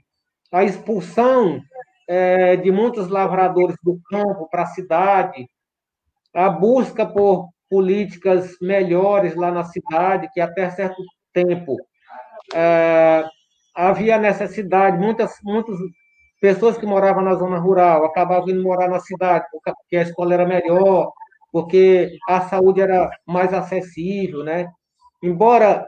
a 0.52 0.64
expulsão 0.64 1.62
é, 2.08 2.56
de 2.56 2.72
muitos 2.72 3.10
lavradores 3.10 3.76
do 3.84 4.00
campo 4.10 4.48
para 4.50 4.64
a 4.64 4.68
cidade, 4.68 5.46
a 6.34 6.50
busca 6.50 7.06
por 7.06 7.50
políticas 7.70 8.56
melhores 8.62 9.36
lá 9.36 9.52
na 9.52 9.64
cidade, 9.64 10.30
que 10.34 10.40
até 10.40 10.70
certo 10.72 11.04
tempo 11.34 11.76
é, 12.54 13.24
havia 13.80 14.18
necessidade, 14.18 14.98
muitas, 14.98 15.36
muitas 15.42 15.78
pessoas 16.42 16.78
que 16.78 16.86
moravam 16.86 17.24
na 17.24 17.36
zona 17.36 17.58
rural 17.58 18.04
acabavam 18.04 18.50
indo 18.50 18.62
morar 18.62 18.90
na 18.90 19.00
cidade, 19.00 19.46
porque 19.52 19.96
a 19.96 20.02
escola 20.02 20.34
era 20.34 20.46
melhor, 20.46 21.12
porque 21.52 22.18
a 22.28 22.42
saúde 22.42 22.82
era 22.82 23.10
mais 23.26 23.54
acessível, 23.54 24.44
né? 24.44 24.70
Embora 25.24 25.88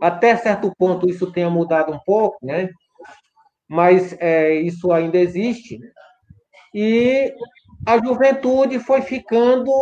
até 0.00 0.36
certo 0.36 0.70
ponto 0.78 1.08
isso 1.08 1.32
tenha 1.32 1.48
mudado 1.48 1.92
um 1.92 1.98
pouco, 2.04 2.36
né? 2.44 2.68
Mas 3.66 4.14
é, 4.20 4.54
isso 4.54 4.92
ainda 4.92 5.16
existe. 5.16 5.80
E 6.74 7.32
a 7.86 7.98
juventude 7.98 8.78
foi 8.78 9.00
ficando, 9.00 9.72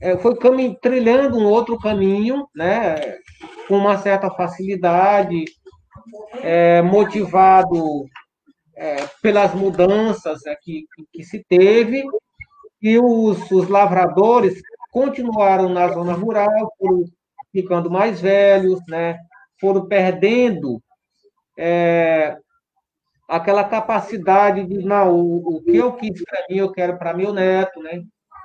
é, 0.00 0.16
foi 0.18 0.36
trilhando 0.80 1.36
um 1.36 1.46
outro 1.46 1.76
caminho, 1.78 2.46
né? 2.54 2.94
Com 3.66 3.76
uma 3.76 3.98
certa 3.98 4.30
facilidade, 4.30 5.44
é, 6.42 6.82
motivado 6.82 8.06
é, 8.76 9.06
pelas 9.22 9.54
mudanças 9.54 10.44
é, 10.46 10.54
que, 10.56 10.84
que 11.12 11.24
se 11.24 11.44
teve, 11.48 12.04
e 12.82 12.98
os, 12.98 13.50
os 13.50 13.68
lavradores 13.68 14.60
continuaram 14.90 15.68
na 15.68 15.88
zona 15.88 16.12
rural, 16.12 16.72
foram 16.78 17.04
ficando 17.50 17.90
mais 17.90 18.20
velhos, 18.20 18.80
né? 18.88 19.18
foram 19.58 19.86
perdendo 19.86 20.80
é, 21.58 22.36
aquela 23.28 23.64
capacidade 23.64 24.66
de, 24.66 24.84
não, 24.84 25.14
o, 25.14 25.56
o 25.56 25.62
que 25.62 25.76
eu 25.76 25.92
quis 25.94 26.22
para 26.22 26.44
mim, 26.48 26.58
eu 26.58 26.70
quero 26.70 26.98
para 26.98 27.14
meu 27.14 27.32
neto. 27.32 27.82
Né? 27.82 28.02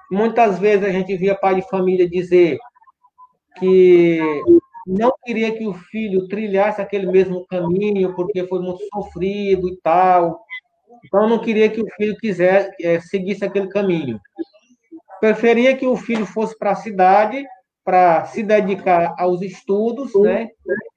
Muitas 0.10 0.60
vezes 0.60 0.86
a 0.86 0.91
gente 0.91 1.15
via 1.18 1.36
pai 1.36 1.56
de 1.56 1.70
família 1.70 2.10
dizer 2.10 2.58
que 3.60 4.20
não 4.85 5.13
queria 5.23 5.55
que 5.55 5.67
o 5.67 5.73
filho 5.73 6.27
trilhasse 6.27 6.81
aquele 6.81 7.07
mesmo 7.11 7.45
caminho, 7.47 8.13
porque 8.15 8.45
foi 8.47 8.59
muito 8.59 8.81
sofrido 8.93 9.67
e 9.69 9.77
tal. 9.81 10.43
Então, 11.05 11.27
não 11.27 11.39
queria 11.39 11.69
que 11.69 11.81
o 11.81 11.88
filho 11.95 12.15
quisesse 12.17 12.71
é, 12.81 13.00
seguisse 13.00 13.45
aquele 13.45 13.67
caminho. 13.67 14.19
Preferia 15.19 15.75
que 15.75 15.85
o 15.85 15.95
filho 15.95 16.25
fosse 16.25 16.57
para 16.57 16.71
a 16.71 16.75
cidade 16.75 17.45
para 17.83 18.25
se 18.25 18.43
dedicar 18.43 19.15
aos 19.17 19.41
estudos, 19.41 20.13
né? 20.15 20.50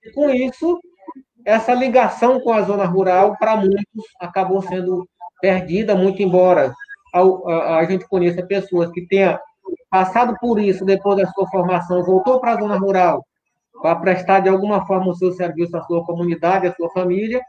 E 0.05 0.11
com 0.13 0.29
isso, 0.31 0.79
essa 1.45 1.73
ligação 1.75 2.41
com 2.41 2.53
a 2.53 2.63
zona 2.63 2.85
rural, 2.85 3.37
para 3.39 3.57
muitos, 3.57 4.05
acabou 4.21 4.61
sendo 4.63 5.09
perdida, 5.41 5.95
muito 5.95 6.23
embora 6.23 6.75
a, 7.15 7.77
a, 7.79 7.85
gente 7.85 8.09
conheça 8.09 8.45
pessoas 8.45 8.91
que 8.91 9.07
tenham 9.07 9.39
passado 9.91 10.37
por 10.41 10.59
isso 10.59 10.85
depois 10.85 11.19
da 11.19 11.27
sua 11.33 11.47
formação, 11.49 12.03
voltou 12.03 12.41
para 12.41 12.53
a 12.53 12.61
zona 12.61 12.77
rural 12.77 13.25
para 13.85 14.01
prestar 14.01 14.41
de 14.41 14.49
alguma 14.49 14.87
forma 14.87 15.11
o 15.11 15.15
seu 15.15 15.31
serviço 15.33 15.77
à 15.77 15.83
sua 15.83 16.03
comunidade, 16.07 16.67
à 16.67 16.75
sua 16.75 16.89
família, 16.89 17.43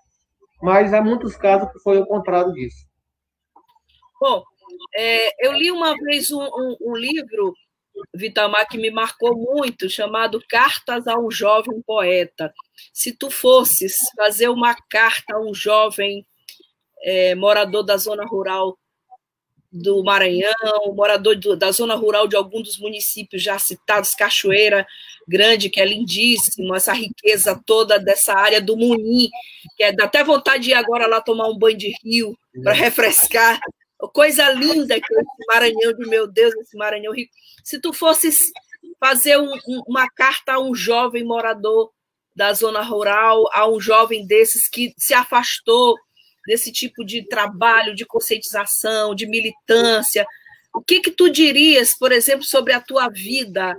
mas 0.61 0.93
há 0.93 1.01
muitos 1.01 1.37
casos 1.37 1.71
que 1.71 1.79
foi 1.79 1.97
o 1.97 2.05
contrário 2.05 2.51
disso. 2.51 2.85
Bom, 4.19 4.43
é, 4.97 5.47
eu 5.47 5.53
li 5.53 5.71
uma 5.71 5.95
vez 5.95 6.33
um, 6.33 6.43
um, 6.43 6.75
um 6.81 6.95
livro, 6.97 7.53
Vitamar, 8.13 8.67
que 8.67 8.77
me 8.77 8.91
marcou 8.91 9.33
muito, 9.33 9.89
chamado 9.89 10.43
Cartas 10.49 11.07
a 11.07 11.17
um 11.17 11.31
Jovem 11.31 11.81
Poeta. 11.87 12.53
Se 12.91 13.15
tu 13.15 13.31
fosses 13.31 13.95
fazer 14.17 14.49
uma 14.49 14.75
carta 14.89 15.37
a 15.37 15.39
um 15.39 15.53
jovem 15.53 16.27
é, 17.01 17.33
morador 17.33 17.81
da 17.81 17.95
zona 17.95 18.25
rural 18.25 18.77
do 19.75 20.01
Maranhão, 20.03 20.93
morador 20.95 21.35
do, 21.35 21.55
da 21.55 21.69
zona 21.69 21.95
rural 21.95 22.27
de 22.27 22.35
algum 22.35 22.61
dos 22.61 22.79
municípios 22.79 23.43
já 23.43 23.59
citados, 23.59 24.15
Cachoeira 24.15 24.87
Grande, 25.27 25.69
que 25.69 25.81
é 25.81 25.85
lindíssimo, 25.85 26.73
essa 26.73 26.93
riqueza 26.93 27.61
toda 27.65 27.99
dessa 27.99 28.33
área 28.33 28.61
do 28.61 28.77
Munim, 28.77 29.27
que 29.75 29.83
é, 29.83 29.91
dá 29.91 30.05
até 30.05 30.23
vontade 30.23 30.63
de 30.63 30.69
ir 30.69 30.75
agora 30.75 31.07
lá 31.07 31.19
tomar 31.19 31.49
um 31.49 31.57
banho 31.57 31.77
de 31.77 31.93
rio 32.03 32.37
para 32.63 32.71
refrescar. 32.71 33.59
Coisa 34.13 34.49
linda 34.51 34.99
que 34.99 35.13
é 35.13 35.19
esse 35.19 35.47
Maranhão 35.47 35.93
de 35.93 36.07
meu 36.07 36.25
Deus, 36.25 36.53
esse 36.55 36.77
Maranhão 36.77 37.13
rico. 37.13 37.33
Se 37.63 37.79
tu 37.79 37.91
fosses 37.91 38.51
fazer 38.99 39.37
um, 39.37 39.51
um, 39.67 39.81
uma 39.87 40.07
carta 40.09 40.53
a 40.53 40.59
um 40.59 40.73
jovem 40.73 41.23
morador 41.25 41.91
da 42.33 42.53
zona 42.53 42.81
rural, 42.81 43.43
a 43.51 43.67
um 43.67 43.79
jovem 43.79 44.25
desses 44.25 44.69
que 44.69 44.93
se 44.97 45.13
afastou 45.13 45.95
desse 46.45 46.71
tipo 46.71 47.03
de 47.03 47.27
trabalho 47.27 47.95
de 47.95 48.05
conscientização, 48.05 49.15
de 49.15 49.27
militância. 49.27 50.25
O 50.73 50.81
que 50.81 50.99
que 50.99 51.11
tu 51.11 51.29
dirias, 51.29 51.97
por 51.97 52.11
exemplo, 52.11 52.43
sobre 52.43 52.73
a 52.73 52.81
tua 52.81 53.09
vida? 53.09 53.75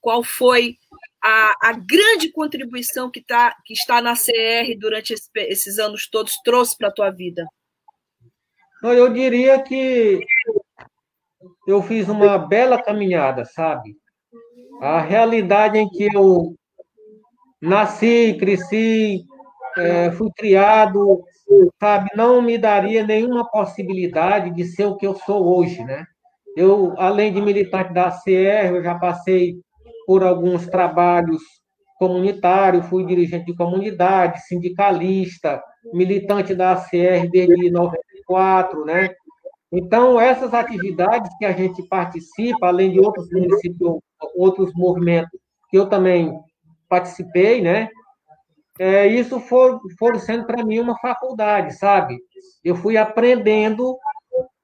Qual 0.00 0.22
foi 0.22 0.76
a, 1.22 1.70
a 1.70 1.72
grande 1.72 2.30
contribuição 2.30 3.10
que, 3.10 3.20
tá, 3.20 3.54
que 3.64 3.74
está 3.74 4.00
na 4.00 4.14
CR 4.14 4.78
durante 4.78 5.12
esse, 5.12 5.28
esses 5.34 5.78
anos 5.78 6.08
todos 6.08 6.32
trouxe 6.44 6.76
para 6.78 6.88
a 6.88 6.92
tua 6.92 7.10
vida? 7.10 7.46
Eu 8.82 9.12
diria 9.12 9.60
que 9.62 10.20
eu 11.66 11.82
fiz 11.82 12.08
uma 12.08 12.38
bela 12.38 12.80
caminhada, 12.80 13.44
sabe? 13.44 13.96
A 14.80 15.00
realidade 15.00 15.78
em 15.78 15.88
que 15.88 16.04
eu 16.14 16.54
nasci, 17.60 18.36
cresci, 18.38 19.24
é, 19.76 20.12
fui 20.12 20.30
criado, 20.36 21.24
sabe, 21.80 22.10
não 22.14 22.42
me 22.42 22.58
daria 22.58 23.06
nenhuma 23.06 23.48
possibilidade 23.48 24.50
de 24.50 24.64
ser 24.64 24.86
o 24.86 24.96
que 24.96 25.06
eu 25.06 25.14
sou 25.14 25.56
hoje, 25.56 25.82
né? 25.84 26.04
Eu, 26.56 26.94
além 26.96 27.32
de 27.32 27.40
militante 27.40 27.92
da 27.92 28.06
ACR, 28.06 28.74
eu 28.74 28.82
já 28.82 28.94
passei 28.94 29.56
por 30.06 30.24
alguns 30.24 30.66
trabalhos 30.66 31.42
comunitários, 31.98 32.86
fui 32.86 33.04
dirigente 33.04 33.46
de 33.46 33.56
comunidade, 33.56 34.46
sindicalista, 34.46 35.62
militante 35.92 36.54
da 36.54 36.72
ACR 36.72 37.28
desde 37.30 37.70
94, 37.70 38.84
né? 38.84 39.10
Então, 39.72 40.20
essas 40.20 40.54
atividades 40.54 41.30
que 41.38 41.44
a 41.44 41.52
gente 41.52 41.82
participa, 41.88 42.68
além 42.68 42.92
de 42.92 43.00
outros 43.00 43.28
municípios, 43.30 43.98
outros 44.36 44.72
movimentos 44.74 45.38
que 45.68 45.78
eu 45.78 45.88
também 45.88 46.32
participei, 46.88 47.60
né? 47.60 47.88
É, 48.78 49.06
isso 49.06 49.40
for 49.40 49.80
sendo 50.18 50.46
para 50.46 50.64
mim 50.64 50.78
uma 50.78 50.98
faculdade, 50.98 51.74
sabe? 51.76 52.18
Eu 52.64 52.76
fui 52.76 52.96
aprendendo 52.96 53.96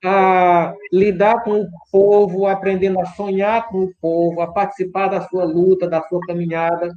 a 0.04 0.74
lidar 0.92 1.42
com 1.44 1.60
o 1.60 1.68
povo, 1.90 2.46
aprendendo 2.46 3.00
a 3.00 3.06
sonhar 3.06 3.68
com 3.68 3.84
o 3.84 3.94
povo, 4.00 4.40
a 4.40 4.52
participar 4.52 5.08
da 5.08 5.22
sua 5.28 5.44
luta, 5.44 5.88
da 5.88 6.02
sua 6.02 6.20
caminhada. 6.26 6.92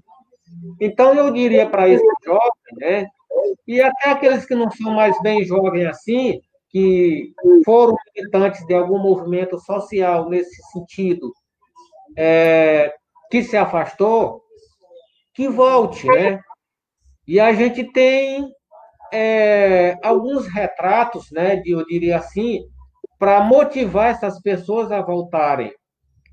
Então, 0.81 1.13
eu 1.13 1.31
diria 1.31 1.69
para 1.69 1.87
esse 1.87 2.03
jovem, 2.25 2.41
né? 2.79 3.07
E 3.67 3.81
até 3.81 4.09
aqueles 4.09 4.45
que 4.45 4.55
não 4.55 4.69
são 4.71 4.93
mais 4.93 5.15
bem 5.21 5.43
jovens 5.43 5.85
assim, 5.85 6.41
que 6.69 7.31
foram 7.63 7.95
militantes 8.15 8.65
de 8.65 8.73
algum 8.73 8.99
movimento 8.99 9.59
social 9.59 10.29
nesse 10.29 10.61
sentido, 10.71 11.31
é, 12.17 12.93
que 13.29 13.43
se 13.43 13.55
afastou, 13.55 14.41
que 15.33 15.47
volte, 15.47 16.07
né? 16.07 16.39
E 17.27 17.39
a 17.39 17.53
gente 17.53 17.91
tem 17.91 18.47
é, 19.11 19.97
alguns 20.03 20.47
retratos, 20.47 21.31
né, 21.31 21.55
de, 21.57 21.71
eu 21.71 21.85
diria 21.85 22.17
assim, 22.17 22.65
para 23.17 23.41
motivar 23.41 24.11
essas 24.11 24.41
pessoas 24.41 24.91
a 24.91 25.01
voltarem, 25.01 25.73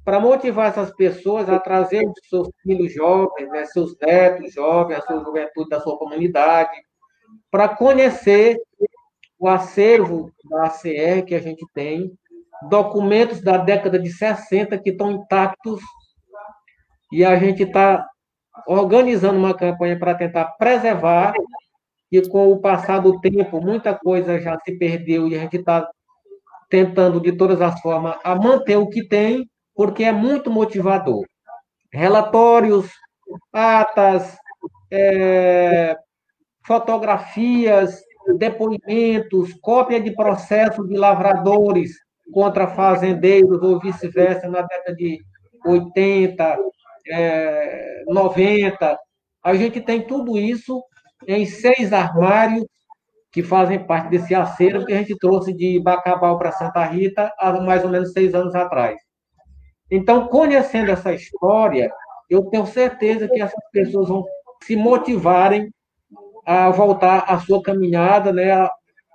para 0.05 0.18
motivar 0.18 0.68
essas 0.68 0.94
pessoas 0.94 1.48
a 1.48 1.59
trazer 1.59 2.05
os 2.05 2.28
seus 2.28 2.48
filhos 2.62 2.92
jovens, 2.92 3.48
né, 3.50 3.64
seus 3.66 3.96
netos 4.00 4.52
jovens, 4.52 4.98
a 4.98 5.02
sua 5.02 5.24
juventude 5.24 5.68
da 5.68 5.81
sua 5.81 5.96
comunidade, 5.96 6.76
para 7.50 7.68
conhecer 7.68 8.59
o 9.38 9.48
acervo 9.48 10.31
da 10.50 10.66
ACR 10.66 11.24
que 11.26 11.35
a 11.35 11.40
gente 11.40 11.64
tem, 11.72 12.12
documentos 12.68 13.40
da 13.40 13.57
década 13.57 13.98
de 13.98 14.11
60 14.12 14.78
que 14.78 14.90
estão 14.90 15.11
intactos, 15.11 15.81
e 17.11 17.24
a 17.24 17.37
gente 17.37 17.62
está 17.62 18.07
organizando 18.67 19.38
uma 19.38 19.55
campanha 19.55 19.99
para 19.99 20.15
tentar 20.15 20.45
preservar, 20.59 21.35
e 22.11 22.21
com 22.29 22.53
o 22.53 22.61
passar 22.61 22.99
do 23.01 23.21
tempo, 23.21 23.61
muita 23.61 23.95
coisa 23.95 24.38
já 24.38 24.59
se 24.61 24.77
perdeu 24.79 25.27
e 25.29 25.35
a 25.35 25.38
gente 25.38 25.57
está 25.57 25.88
tentando, 26.69 27.21
de 27.21 27.33
todas 27.33 27.61
as 27.61 27.81
formas, 27.81 28.17
a 28.23 28.35
manter 28.35 28.77
o 28.77 28.88
que 28.88 29.07
tem, 29.07 29.49
porque 29.75 30.05
é 30.05 30.12
muito 30.12 30.51
motivador. 30.51 31.25
Relatórios, 31.91 32.91
atas, 33.53 34.37
é, 34.91 35.97
fotografias, 36.67 38.03
depoimentos, 38.38 39.55
cópia 39.61 40.01
de 40.01 40.15
processos 40.15 40.87
de 40.88 40.97
lavradores 40.97 41.93
contra 42.33 42.69
fazendeiros 42.69 43.62
ou 43.62 43.81
vice-versa 43.81 44.49
na 44.49 44.62
década 44.62 44.95
de 44.95 45.19
80, 45.67 46.59
é, 47.09 48.05
90. 48.07 48.99
A 49.45 49.55
gente 49.55 49.81
tem 49.81 50.07
tudo 50.07 50.38
isso 50.38 50.83
em 51.27 51.47
seis 51.47 51.93
armários 51.93 52.65
que 53.33 53.43
fazem 53.43 53.85
parte 53.85 54.11
desse 54.11 54.35
acervo 54.35 54.85
que 54.85 54.93
a 54.93 54.99
gente 54.99 55.17
trouxe 55.17 55.55
de 55.55 55.81
Bacabal 55.81 56.38
para 56.38 56.53
Santa 56.53 56.85
Rita 56.85 57.33
há 57.38 57.53
mais 57.61 57.83
ou 57.83 57.91
menos 57.91 58.12
seis 58.12 58.35
anos 58.35 58.55
atrás. 58.55 59.01
Então, 59.91 60.29
conhecendo 60.29 60.91
essa 60.91 61.12
história, 61.12 61.91
eu 62.29 62.45
tenho 62.45 62.67
certeza 62.67 63.29
que 63.29 63.41
essas 63.41 63.62
pessoas 63.73 64.09
vão 64.09 64.25
se 64.62 64.77
motivarem 64.77 65.71
a 66.47 66.71
voltar 66.71 67.25
à 67.29 67.38
sua 67.38 67.62
caminhada, 67.62 68.33
né, 68.33 68.53
a, 68.53 68.71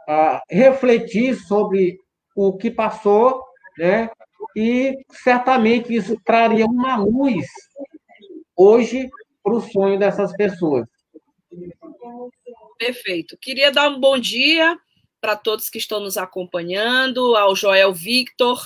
a 0.08 0.42
refletir 0.50 1.36
sobre 1.36 1.98
o 2.36 2.56
que 2.58 2.72
passou, 2.72 3.44
né, 3.78 4.10
e 4.56 4.98
certamente 5.12 5.94
isso 5.94 6.20
traria 6.24 6.66
uma 6.66 6.98
luz 6.98 7.46
hoje 8.56 9.10
para 9.44 9.54
o 9.54 9.62
sonho 9.62 10.00
dessas 10.00 10.36
pessoas. 10.36 10.88
Perfeito. 12.78 13.38
Queria 13.40 13.72
dar 13.72 13.90
um 13.90 14.00
bom 14.00 14.18
dia 14.18 14.78
para 15.20 15.36
todos 15.36 15.70
que 15.70 15.78
estão 15.78 16.00
nos 16.00 16.18
acompanhando, 16.18 17.36
ao 17.36 17.56
Joel 17.56 17.94
Victor, 17.94 18.60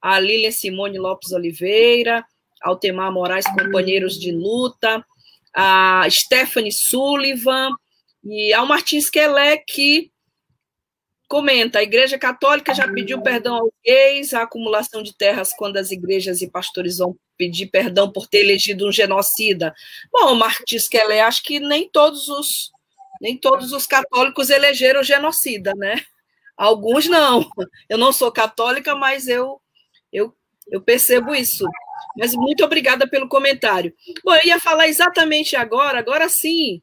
a 0.00 0.20
Lília 0.20 0.52
Simone 0.52 0.98
Lopes 0.98 1.32
Oliveira, 1.32 2.24
ao 2.62 2.76
Temar 2.76 3.12
Moraes, 3.12 3.46
companheiros 3.46 4.18
de 4.18 4.32
luta, 4.32 5.04
a 5.54 6.06
Stephanie 6.10 6.72
Sullivan 6.72 7.70
e 8.24 8.52
ao 8.52 8.66
Martins 8.66 9.10
Quelé, 9.10 9.58
que 9.58 10.10
comenta: 11.28 11.78
a 11.78 11.82
Igreja 11.82 12.18
Católica 12.18 12.74
já 12.74 12.86
pediu 12.88 13.20
perdão 13.22 13.56
aos 13.56 13.70
gays, 13.84 14.34
a 14.34 14.42
acumulação 14.42 15.02
de 15.02 15.16
terras 15.16 15.52
quando 15.54 15.76
as 15.76 15.90
igrejas 15.90 16.42
e 16.42 16.50
pastores 16.50 16.98
vão 16.98 17.16
pedir 17.36 17.66
perdão 17.66 18.10
por 18.10 18.26
ter 18.26 18.38
elegido 18.38 18.86
um 18.88 18.92
genocida. 18.92 19.74
Bom, 20.12 20.34
Martins 20.34 20.88
Kelly, 20.88 21.20
acho 21.20 21.42
que 21.42 21.60
nem 21.60 21.88
todos 21.88 22.28
os 22.28 22.70
nem 23.20 23.36
todos 23.36 23.72
os 23.72 23.86
católicos 23.86 24.50
elegeram 24.50 25.02
genocida, 25.02 25.72
né? 25.74 26.02
Alguns 26.56 27.06
não. 27.06 27.48
Eu 27.88 27.98
não 27.98 28.12
sou 28.12 28.30
católica, 28.32 28.94
mas 28.94 29.28
eu 29.28 29.60
eu, 30.12 30.34
eu 30.68 30.80
percebo 30.80 31.34
isso. 31.34 31.64
Mas 32.16 32.34
muito 32.34 32.64
obrigada 32.64 33.06
pelo 33.08 33.28
comentário. 33.28 33.94
Bom, 34.24 34.34
eu 34.34 34.46
ia 34.46 34.60
falar 34.60 34.88
exatamente 34.88 35.54
agora, 35.54 35.98
agora 35.98 36.28
sim, 36.28 36.80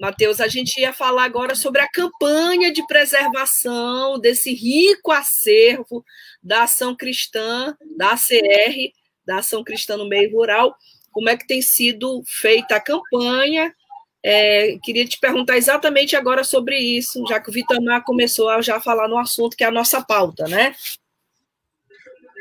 Matheus, 0.00 0.40
a 0.40 0.48
gente 0.48 0.80
ia 0.80 0.94
falar 0.94 1.24
agora 1.24 1.54
sobre 1.54 1.82
a 1.82 1.88
campanha 1.88 2.72
de 2.72 2.84
preservação 2.86 4.18
desse 4.18 4.54
rico 4.54 5.12
acervo 5.12 6.02
da 6.42 6.62
ação 6.62 6.96
cristã, 6.96 7.76
da 7.98 8.12
ACR, 8.12 8.92
da 9.26 9.38
ação 9.40 9.62
cristã 9.62 9.98
no 9.98 10.08
meio 10.08 10.32
rural, 10.32 10.74
como 11.12 11.28
é 11.28 11.36
que 11.36 11.46
tem 11.46 11.60
sido 11.60 12.22
feita 12.26 12.76
a 12.76 12.80
campanha. 12.80 13.74
É, 14.22 14.78
queria 14.82 15.06
te 15.06 15.20
perguntar 15.20 15.58
exatamente 15.58 16.16
agora 16.16 16.44
sobre 16.44 16.78
isso, 16.78 17.22
já 17.28 17.38
que 17.38 17.50
o 17.50 17.52
Vitamar 17.52 18.02
começou 18.02 18.48
a 18.48 18.62
já 18.62 18.80
falar 18.80 19.06
no 19.06 19.18
assunto 19.18 19.54
que 19.54 19.64
é 19.64 19.66
a 19.66 19.72
nossa 19.72 20.02
pauta, 20.02 20.48
né? 20.48 20.74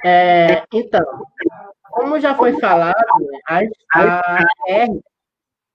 É, 0.06 0.64
então, 0.74 1.06
como 1.92 2.22
já 2.22 2.34
foi 2.36 2.58
falado, 2.58 2.96
a, 3.46 3.60
a 3.94 4.20
AR, 4.38 4.90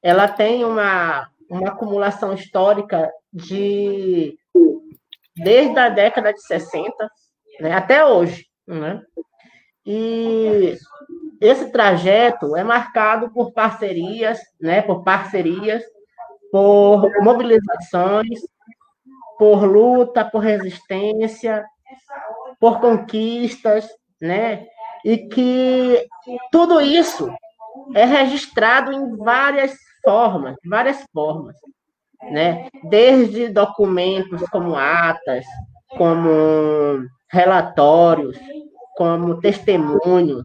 ela 0.02 0.28
tem 0.28 0.64
uma 0.64 1.30
uma 1.50 1.68
acumulação 1.70 2.34
histórica 2.34 3.10
de 3.32 4.36
desde 5.36 5.78
a 5.78 5.88
década 5.88 6.32
de 6.32 6.40
60 6.46 6.92
né, 7.60 7.72
até 7.72 8.04
hoje. 8.04 8.46
Né? 8.66 9.02
E 9.84 10.76
esse 11.40 11.70
trajeto 11.70 12.56
é 12.56 12.64
marcado 12.64 13.30
por 13.30 13.52
parcerias, 13.52 14.40
né, 14.60 14.80
por 14.80 15.02
parcerias, 15.02 15.82
por 16.50 17.10
mobilizações, 17.22 18.40
por 19.38 19.64
luta, 19.64 20.24
por 20.24 20.38
resistência, 20.38 21.64
por 22.60 22.80
conquistas, 22.80 23.88
né? 24.20 24.66
E 25.04 25.18
que 25.28 26.06
tudo 26.50 26.80
isso 26.80 27.28
é 27.94 28.04
registrado 28.04 28.92
em 28.92 29.16
várias 29.16 29.76
formas, 30.04 30.56
várias 30.64 31.04
formas, 31.12 31.56
né? 32.30 32.68
Desde 32.84 33.48
documentos 33.48 34.42
como 34.50 34.76
atas, 34.76 35.44
como 35.96 37.06
relatórios, 37.30 38.38
como 38.96 39.40
testemunhos, 39.40 40.42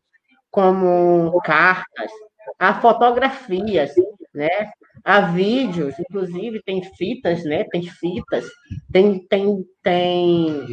como 0.51 1.39
cartas, 1.43 2.11
a 2.57 2.73
fotografias, 2.81 3.93
né? 4.33 4.71
Há 5.03 5.21
vídeos, 5.21 5.95
inclusive 5.99 6.61
tem 6.63 6.83
fitas, 6.83 7.43
né? 7.43 7.63
Tem 7.71 7.83
fitas, 7.83 8.45
tem 8.91 9.25
tem 9.27 9.65
tem 9.83 10.65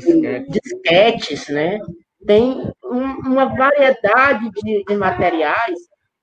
disquetes, 0.48 1.48
né? 1.48 1.78
Tem 2.26 2.72
uma 2.82 3.46
variedade 3.46 4.50
de, 4.50 4.84
de 4.84 4.96
materiais 4.96 5.78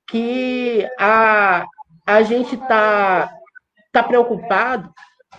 que 0.10 0.88
a, 1.00 1.66
a 2.06 2.22
gente 2.22 2.56
está 2.56 3.34
tá 3.92 4.04
preocupado 4.04 4.92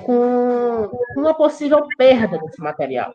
com 0.03 0.88
uma 1.16 1.35
possível 1.35 1.87
perda 1.96 2.38
desse 2.38 2.61
material. 2.61 3.14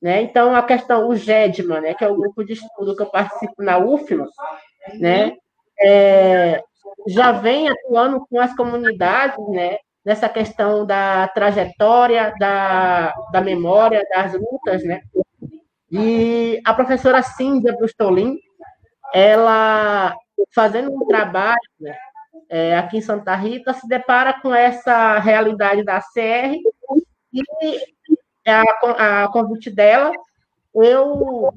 Né? 0.00 0.22
Então, 0.22 0.54
a 0.54 0.62
questão, 0.62 1.08
o 1.08 1.16
GEDMA, 1.16 1.80
né, 1.80 1.94
que 1.94 2.04
é 2.04 2.08
o 2.08 2.16
grupo 2.16 2.44
de 2.44 2.52
estudo 2.52 2.94
que 2.94 3.02
eu 3.02 3.10
participo 3.10 3.62
na 3.62 3.78
UFLA, 3.78 4.26
né, 4.94 5.36
é, 5.80 6.62
já 7.06 7.32
vem 7.32 7.68
atuando 7.68 8.24
com 8.28 8.40
as 8.40 8.54
comunidades 8.54 9.38
né, 9.48 9.78
nessa 10.04 10.28
questão 10.28 10.86
da 10.86 11.28
trajetória, 11.28 12.32
da, 12.38 13.12
da 13.32 13.40
memória, 13.40 14.04
das 14.14 14.34
lutas. 14.34 14.84
Né? 14.84 15.02
E 15.90 16.60
a 16.64 16.74
professora 16.74 17.22
Cíndia 17.22 17.76
Brustolin, 17.76 18.38
ela 19.12 20.14
fazendo 20.54 20.92
um 20.92 21.06
trabalho 21.06 21.58
né, 21.80 21.96
é, 22.48 22.76
aqui 22.76 22.98
em 22.98 23.02
Santa 23.02 23.34
Rita, 23.34 23.72
se 23.72 23.86
depara 23.86 24.40
com 24.40 24.54
essa 24.54 25.18
realidade 25.18 25.84
da 25.84 26.00
CR 26.00 26.56
e 27.32 27.42
a, 28.46 29.24
a 29.24 29.28
convite 29.28 29.70
dela, 29.70 30.10
eu 30.74 31.52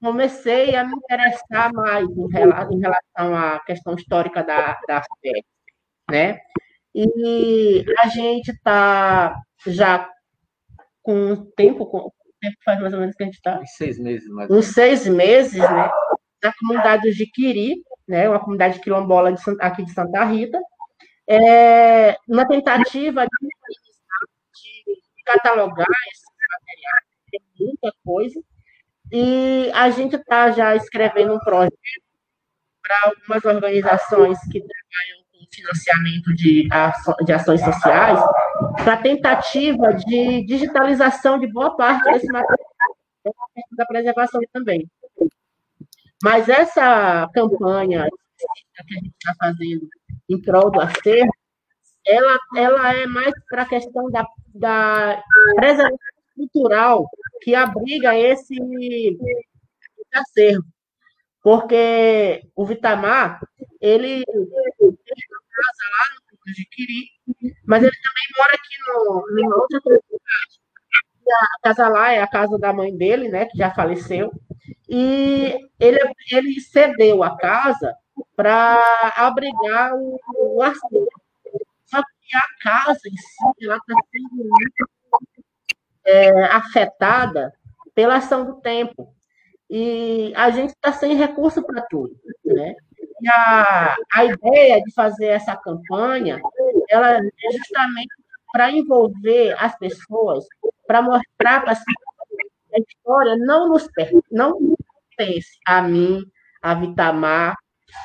comecei 0.00 0.76
a 0.76 0.84
me 0.84 0.94
interessar 0.94 1.72
mais 1.72 2.06
em, 2.08 2.74
em 2.74 2.80
relação 2.80 3.36
à 3.36 3.60
questão 3.60 3.94
histórica 3.94 4.42
da, 4.42 4.78
da 4.86 5.00
CR, 5.00 5.40
né? 6.10 6.38
E 6.94 7.84
a 7.98 8.08
gente 8.08 8.50
está 8.50 9.34
já 9.66 10.08
com 11.02 11.36
tempo, 11.56 11.86
com 11.86 12.10
tempo 12.40 12.56
faz 12.64 12.80
mais 12.80 12.92
ou 12.92 13.00
menos 13.00 13.14
que 13.14 13.22
a 13.22 13.26
gente 13.26 13.36
está? 13.36 13.60
Uns 13.60 13.76
seis 13.76 13.98
meses, 13.98 14.28
mais 14.28 14.50
Uns 14.50 14.66
seis 14.66 15.06
meses, 15.06 15.58
né? 15.58 15.90
Na 16.42 16.52
comunidade 16.52 17.02
do 17.02 17.12
Jiquiri, 17.12 17.82
né, 18.06 18.28
uma 18.28 18.38
comunidade 18.38 18.80
quilombola 18.80 19.32
de, 19.32 19.40
aqui 19.60 19.84
de 19.84 19.92
Santa 19.92 20.24
Rita, 20.24 20.60
é, 21.28 22.16
uma 22.28 22.46
tentativa 22.46 23.24
de, 23.24 23.48
de 24.86 25.00
catalogar 25.24 25.86
esses 26.12 26.24
materiais, 26.52 27.04
tem 27.30 27.40
muita 27.58 27.92
coisa, 28.04 28.40
e 29.12 29.70
a 29.74 29.90
gente 29.90 30.16
está 30.16 30.50
já 30.50 30.76
escrevendo 30.76 31.34
um 31.34 31.38
projeto 31.40 31.76
para 32.82 33.10
algumas 33.10 33.44
organizações 33.44 34.38
que 34.50 34.60
trabalham 34.60 35.24
com 35.32 35.46
financiamento 35.50 36.34
de, 36.34 36.68
de 37.24 37.32
ações 37.32 37.60
sociais, 37.60 38.20
para 38.84 38.96
tentativa 38.98 39.92
de 39.94 40.44
digitalização 40.46 41.38
de 41.38 41.46
boa 41.48 41.76
parte 41.76 42.04
desse 42.12 42.26
material 42.26 42.56
da 43.72 43.86
preservação 43.86 44.40
também. 44.52 44.88
Mas 46.22 46.48
essa 46.48 47.28
campanha 47.34 48.08
que 48.38 48.46
a 48.80 48.94
gente 48.94 49.14
está 49.14 49.34
fazendo 49.38 49.88
em 50.28 50.40
prol 50.40 50.70
do 50.70 50.80
acervo, 50.80 51.32
ela, 52.06 52.38
ela 52.56 52.94
é 52.94 53.06
mais 53.06 53.32
para 53.48 53.62
a 53.62 53.68
questão 53.68 54.10
da, 54.10 54.26
da 54.54 55.22
preservação 55.56 55.98
cultural 56.36 57.08
que 57.42 57.54
abriga 57.54 58.16
esse 58.16 58.56
acervo. 60.12 60.64
Porque 61.42 62.42
o 62.54 62.66
Vitamar, 62.66 63.40
ele 63.80 64.24
uma 64.28 64.92
casa 65.56 65.84
lá 65.90 66.04
no 66.44 66.54
Jiquiri, 66.54 67.08
mas 67.64 67.82
ele 67.82 67.96
também 67.96 68.26
mora 68.36 68.54
aqui 68.54 68.76
no, 68.88 69.40
em 69.40 69.52
outra 69.52 69.80
comunidade. 69.80 70.56
A 71.28 71.60
casa 71.62 71.88
lá 71.88 72.12
é 72.12 72.20
a 72.20 72.26
casa 72.28 72.58
da 72.58 72.72
mãe 72.72 72.96
dele, 72.96 73.28
né, 73.28 73.46
que 73.46 73.58
já 73.58 73.72
faleceu. 73.72 74.32
E 74.88 75.56
ele, 75.80 75.98
ele 76.30 76.60
cedeu 76.60 77.22
a 77.22 77.36
casa 77.36 77.94
para 78.34 79.12
abrigar 79.16 79.94
o, 79.94 80.18
o. 80.36 80.62
Só 81.86 82.02
que 82.02 82.36
a 82.36 82.62
casa 82.62 83.00
em 83.06 83.16
si, 83.16 83.46
está 83.60 83.94
sendo 84.12 84.44
muito 84.44 84.90
é, 86.04 86.44
afetada 86.44 87.52
pela 87.94 88.16
ação 88.16 88.44
do 88.44 88.60
tempo. 88.60 89.12
e 89.68 90.32
a 90.36 90.50
gente 90.50 90.70
está 90.70 90.92
sem 90.92 91.16
recurso 91.16 91.62
para 91.62 91.82
tudo, 91.82 92.16
né? 92.44 92.74
E 93.20 93.28
a, 93.28 93.96
a 94.14 94.24
ideia 94.24 94.82
de 94.82 94.92
fazer 94.92 95.26
essa 95.26 95.56
campanha, 95.56 96.40
ela 96.88 97.16
é 97.16 97.52
justamente 97.52 98.14
para 98.52 98.70
envolver 98.70 99.56
as 99.58 99.76
pessoas, 99.78 100.44
para 100.86 101.02
mostrar 101.02 101.62
para 101.62 101.72
a 101.72 102.78
história 102.78 103.36
não 103.36 103.68
nos 103.70 103.88
não 104.30 104.75
pertence 105.16 105.58
a 105.66 105.82
mim, 105.82 106.22
a 106.62 106.74
Vitamar, 106.74 107.56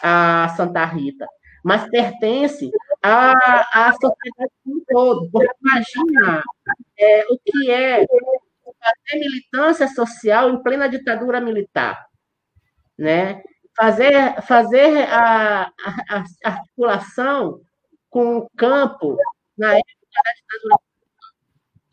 a 0.01 0.53
Santa 0.55 0.85
Rita, 0.85 1.27
mas 1.63 1.89
pertence 1.89 2.71
à, 3.03 3.87
à 3.87 3.91
sociedade 3.93 4.51
como 4.63 4.77
um 4.77 4.83
todo. 4.87 5.29
Porque 5.31 5.53
imagina 5.61 6.43
é, 6.97 7.25
o 7.29 7.37
que 7.43 7.71
é 7.71 8.05
fazer 8.05 9.19
militância 9.19 9.87
social 9.87 10.49
em 10.49 10.61
plena 10.63 10.87
ditadura 10.87 11.39
militar, 11.39 12.05
né? 12.97 13.43
Fazer, 13.75 14.41
fazer 14.43 15.07
a, 15.09 15.63
a, 15.63 15.69
a 16.09 16.23
articulação 16.43 17.61
com 18.09 18.39
o 18.39 18.49
campo 18.57 19.17
na 19.57 19.73
época 19.73 19.95
da 20.13 20.33
ditadura 20.33 20.91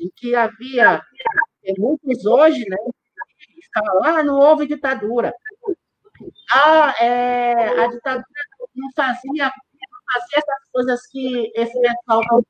em 0.00 0.10
que 0.14 0.34
havia 0.34 1.02
é, 1.64 1.72
muitos 1.78 2.24
hoje, 2.24 2.64
né? 2.68 2.76
Falam, 3.74 4.04
ah, 4.04 4.22
não 4.22 4.38
houve 4.38 4.66
ditadura. 4.66 5.32
Ah, 6.50 6.94
é, 7.00 7.84
a 7.84 7.86
ditadura 7.88 8.24
não 8.74 8.90
fazia, 8.94 9.44
não 9.44 10.12
fazia 10.12 10.38
essas 10.38 10.70
coisas 10.72 11.06
que 11.08 11.52
esse 11.54 11.72
pessoal 11.72 12.20
está 12.20 12.28
falando. 12.28 12.46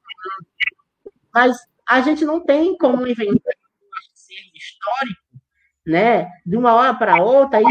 Mas 1.34 1.56
a 1.86 2.00
gente 2.00 2.24
não 2.24 2.40
tem 2.44 2.76
como 2.76 3.06
inventar 3.06 3.54
acervo 4.28 4.50
histórico, 4.54 5.22
né, 5.86 6.30
de 6.44 6.56
uma 6.56 6.74
hora 6.74 6.94
para 6.94 7.22
outra, 7.22 7.60
e 7.60 7.64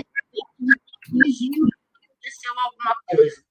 fingindo 1.05 1.67
que 1.67 2.05
aconteceu 2.05 2.53
alguma 2.57 2.95
coisa. 3.07 3.47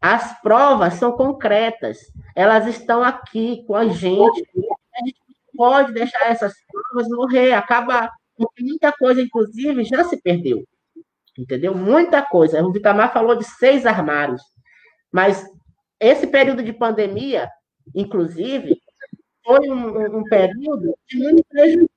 As 0.00 0.40
provas 0.40 0.94
são 0.94 1.12
concretas, 1.12 1.98
elas 2.34 2.66
estão 2.66 3.02
aqui 3.02 3.64
com 3.66 3.74
a 3.74 3.88
gente. 3.88 4.48
A 4.94 5.04
gente 5.04 5.20
pode 5.56 5.92
deixar 5.92 6.30
essas 6.30 6.54
provas 6.66 7.08
morrer, 7.08 7.52
acabar, 7.52 8.10
porque 8.38 8.62
muita 8.62 8.92
coisa, 8.92 9.20
inclusive, 9.20 9.84
já 9.84 10.04
se 10.04 10.20
perdeu. 10.22 10.64
Entendeu? 11.36 11.74
Muita 11.74 12.22
coisa. 12.22 12.62
O 12.62 12.72
Vitamar 12.72 13.12
falou 13.12 13.36
de 13.36 13.44
seis 13.44 13.84
armários, 13.84 14.42
mas 15.12 15.44
esse 16.00 16.26
período 16.26 16.62
de 16.62 16.72
pandemia, 16.72 17.50
inclusive, 17.94 18.80
foi 19.44 19.68
um, 19.68 20.18
um 20.18 20.24
período 20.24 20.96
de 21.06 21.18
muito 21.18 21.44
prejuízo 21.48 21.88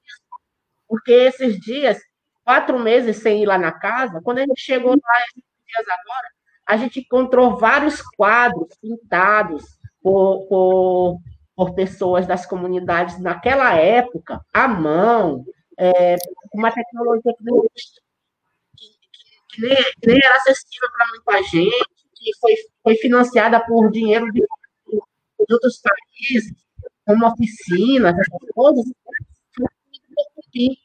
porque 0.91 1.13
esses 1.13 1.57
dias, 1.57 1.97
quatro 2.43 2.77
meses 2.77 3.15
sem 3.15 3.41
ir 3.41 3.45
lá 3.45 3.57
na 3.57 3.71
casa, 3.71 4.19
quando 4.21 4.39
a 4.39 4.41
gente 4.41 4.59
chegou 4.59 4.91
lá, 4.91 5.19
esses 5.29 5.43
dias 5.65 5.85
agora, 5.87 6.27
a 6.67 6.75
gente 6.75 6.99
encontrou 6.99 7.57
vários 7.57 8.01
quadros 8.01 8.67
pintados 8.81 9.63
por, 10.03 10.47
por, 10.49 11.17
por 11.55 11.73
pessoas 11.75 12.27
das 12.27 12.45
comunidades 12.45 13.17
naquela 13.21 13.73
época, 13.73 14.41
à 14.53 14.67
mão, 14.67 15.45
é, 15.81 16.15
uma 16.53 16.71
tecnologia 16.71 17.33
que, 17.35 17.43
nem, 17.43 17.61
que, 19.49 19.61
nem, 19.61 19.75
que 19.75 20.07
nem 20.07 20.19
era 20.23 20.35
acessível 20.35 20.89
para 20.91 21.07
muita 21.09 21.43
gente, 21.49 21.85
que 22.15 22.37
foi, 22.39 22.55
foi 22.83 22.95
financiada 22.97 23.59
por 23.65 23.91
dinheiro 23.91 24.31
de, 24.31 24.41
de 24.41 25.53
outros 25.53 25.81
países, 25.81 26.53
como 27.03 27.27
oficinas, 27.27 28.13
essas 28.13 28.49
coisas, 28.53 28.85
cupim, 30.35 30.77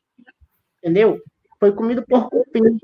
entendeu? 0.78 1.20
Foi 1.60 1.72
comido 1.72 2.02
por 2.06 2.30
cupim. 2.30 2.78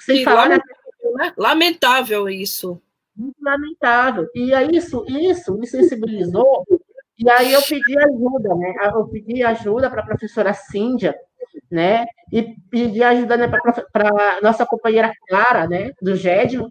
Sem 0.00 0.24
falar 0.24 0.48
lamentável, 0.48 1.14
né? 1.14 1.34
lamentável 1.38 2.28
isso. 2.28 2.82
Muito 3.16 3.36
lamentável. 3.42 4.28
E 4.34 4.52
é 4.54 4.64
isso, 4.70 5.04
isso 5.08 5.56
me 5.56 5.66
sensibilizou. 5.66 6.66
E 7.18 7.28
aí 7.30 7.52
eu 7.52 7.62
pedi 7.62 7.98
ajuda, 7.98 8.54
né? 8.54 8.74
Eu 8.94 9.08
pedi 9.08 9.42
ajuda 9.42 9.90
para 9.90 10.02
a 10.02 10.06
professora 10.06 10.54
Cíndia, 10.54 11.14
né? 11.70 12.06
E 12.32 12.54
pedi 12.70 13.02
ajuda 13.02 13.36
né, 13.36 13.48
para 13.92 14.40
nossa 14.40 14.64
companheira 14.64 15.12
Clara, 15.28 15.66
né? 15.66 15.90
Do 16.00 16.14
GEDMO, 16.14 16.70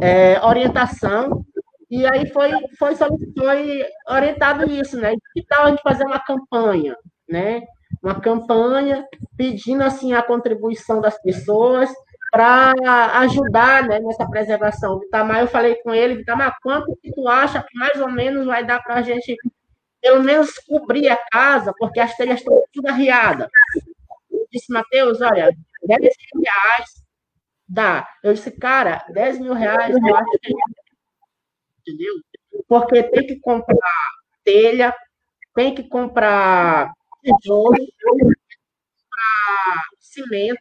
é, 0.00 0.40
orientação. 0.44 1.44
E 1.88 2.04
aí 2.04 2.28
foi, 2.30 2.50
foi, 2.76 2.96
foi 2.96 3.86
orientado 4.08 4.68
isso, 4.68 4.96
né? 4.96 5.14
Que 5.32 5.44
tal 5.46 5.66
a 5.66 5.70
gente 5.70 5.82
fazer 5.82 6.04
uma 6.04 6.18
campanha, 6.18 6.96
né? 7.28 7.62
Uma 8.02 8.20
campanha 8.20 9.06
pedindo 9.36 9.82
assim 9.82 10.12
a 10.12 10.22
contribuição 10.22 11.00
das 11.00 11.20
pessoas 11.22 11.88
para 12.36 13.18
ajudar 13.20 13.88
né, 13.88 13.98
nessa 13.98 14.28
preservação. 14.28 14.98
Vitamar, 14.98 15.40
eu 15.40 15.48
falei 15.48 15.76
com 15.76 15.94
ele, 15.94 16.16
Vitamar, 16.16 16.54
quanto 16.62 16.94
que 16.96 17.10
tu 17.10 17.26
acha 17.26 17.62
que 17.62 17.78
mais 17.78 17.98
ou 17.98 18.10
menos 18.10 18.44
vai 18.44 18.62
dar 18.62 18.82
para 18.82 18.96
a 18.96 19.02
gente, 19.02 19.34
pelo 20.02 20.22
menos, 20.22 20.58
cobrir 20.58 21.08
a 21.08 21.16
casa, 21.32 21.72
porque 21.78 21.98
as 21.98 22.14
telhas 22.14 22.40
estão 22.40 22.62
tudo 22.74 22.88
arriadas. 22.88 23.48
Eu 24.30 24.46
disse, 24.52 24.70
Matheus, 24.70 25.22
olha, 25.22 25.50
10 25.82 26.00
mil 26.34 26.42
reais 26.44 26.90
dá. 27.66 28.06
Eu 28.22 28.34
disse, 28.34 28.50
cara, 28.50 29.02
10 29.08 29.38
mil 29.38 29.54
reais 29.54 29.96
eu 29.96 30.16
acho 30.16 30.38
que 30.42 30.52
entendeu? 31.80 32.14
Porque 32.68 33.02
tem 33.02 33.26
que 33.26 33.40
comprar 33.40 34.10
telha, 34.44 34.94
tem 35.54 35.74
que 35.74 35.84
comprar 35.88 36.92
tijolo, 37.24 37.76
comprar 38.84 39.84
cimento, 40.00 40.60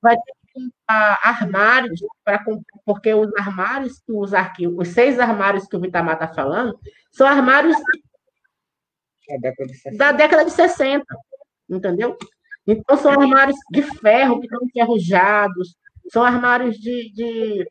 vai 0.00 0.16
ter 0.16 0.32
que 0.32 0.39
armários, 0.86 2.00
pra, 2.24 2.44
porque 2.84 3.12
os 3.14 3.32
armários 3.36 4.00
que 4.00 4.12
os 4.12 4.34
arquivos, 4.34 4.88
os 4.88 4.94
seis 4.94 5.18
armários 5.18 5.66
que 5.66 5.76
o 5.76 5.80
Vitamar 5.80 6.14
está 6.14 6.28
falando, 6.28 6.78
são 7.12 7.26
armários 7.26 7.76
da 9.96 10.12
década 10.12 10.44
de 10.44 10.50
60, 10.50 11.04
entendeu? 11.68 12.16
Então, 12.66 12.96
são 12.96 13.12
armários 13.12 13.56
de 13.70 13.82
ferro, 13.82 14.40
que 14.40 14.46
estão 14.46 14.60
enferrujados, 14.64 15.76
são 16.10 16.24
armários 16.24 16.76
de, 16.76 17.12
de 17.12 17.66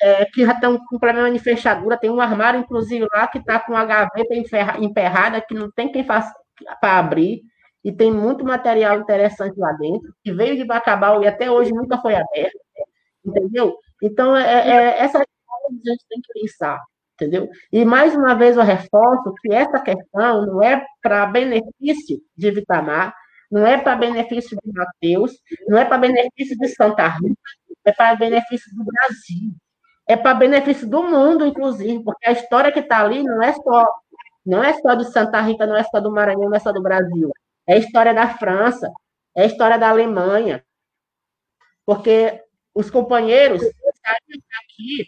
é, 0.00 0.24
que 0.26 0.44
já 0.44 0.52
estão 0.52 0.78
com 0.86 0.98
problema 0.98 1.30
de 1.30 1.38
fechadura. 1.38 1.96
Tem 1.96 2.10
um 2.10 2.20
armário, 2.20 2.60
inclusive, 2.60 3.06
lá 3.12 3.26
que 3.28 3.38
está 3.38 3.60
com 3.60 3.76
a 3.76 3.84
gaveta 3.84 4.34
emperrada, 4.78 5.40
que 5.40 5.54
não 5.54 5.70
tem 5.70 5.92
quem 5.92 6.04
faça 6.04 6.32
para 6.80 6.98
abrir. 6.98 7.42
E 7.84 7.92
tem 7.92 8.12
muito 8.12 8.44
material 8.44 9.00
interessante 9.00 9.58
lá 9.58 9.72
dentro, 9.72 10.14
que 10.22 10.32
veio 10.32 10.56
de 10.56 10.64
Bacabal 10.64 11.22
e 11.22 11.28
até 11.28 11.50
hoje 11.50 11.72
nunca 11.72 11.98
foi 11.98 12.14
aberto. 12.14 12.58
Entendeu? 13.24 13.76
Então, 14.02 14.36
é, 14.36 14.68
é, 14.68 14.98
essa 15.00 15.18
a 15.18 15.22
gente 15.72 16.04
tem 16.08 16.20
que 16.20 16.32
pensar. 16.40 16.78
Entendeu? 17.14 17.48
E 17.72 17.84
mais 17.84 18.14
uma 18.14 18.34
vez 18.34 18.56
eu 18.56 18.62
reforço 18.62 19.34
que 19.42 19.52
essa 19.52 19.78
questão 19.80 20.46
não 20.46 20.62
é 20.62 20.84
para 21.02 21.26
benefício 21.26 22.18
de 22.36 22.50
Vitamar, 22.50 23.14
não 23.50 23.66
é 23.66 23.78
para 23.78 23.96
benefício 23.96 24.56
de 24.62 24.72
Mateus, 24.72 25.32
não 25.68 25.78
é 25.78 25.84
para 25.84 25.98
benefício 25.98 26.56
de 26.58 26.68
Santa 26.68 27.08
Rita, 27.08 27.40
é 27.84 27.92
para 27.92 28.16
benefício 28.16 28.74
do 28.74 28.84
Brasil 28.84 29.52
é 30.10 30.16
para 30.16 30.34
benefício 30.34 30.88
do 30.88 31.04
mundo, 31.04 31.46
inclusive, 31.46 32.02
porque 32.02 32.28
a 32.28 32.32
história 32.32 32.72
que 32.72 32.80
está 32.80 32.98
ali 32.98 33.22
não 33.22 33.40
é 33.40 33.52
só 33.52 33.86
não 34.44 34.64
é 34.64 34.72
só 34.74 34.94
de 34.96 35.04
Santa 35.12 35.40
Rita, 35.40 35.66
não 35.66 35.76
é 35.76 35.84
só 35.84 36.00
do 36.00 36.10
Maranhão, 36.10 36.48
não 36.48 36.56
é 36.56 36.58
só 36.58 36.72
do 36.72 36.82
Brasil. 36.82 37.30
É 37.70 37.74
a 37.74 37.78
história 37.78 38.12
da 38.12 38.36
França, 38.36 38.92
é 39.36 39.42
a 39.42 39.46
história 39.46 39.78
da 39.78 39.88
Alemanha. 39.88 40.64
Porque 41.86 42.42
os 42.74 42.90
companheiros 42.90 43.62
saíram 43.62 44.42
aqui 44.64 45.06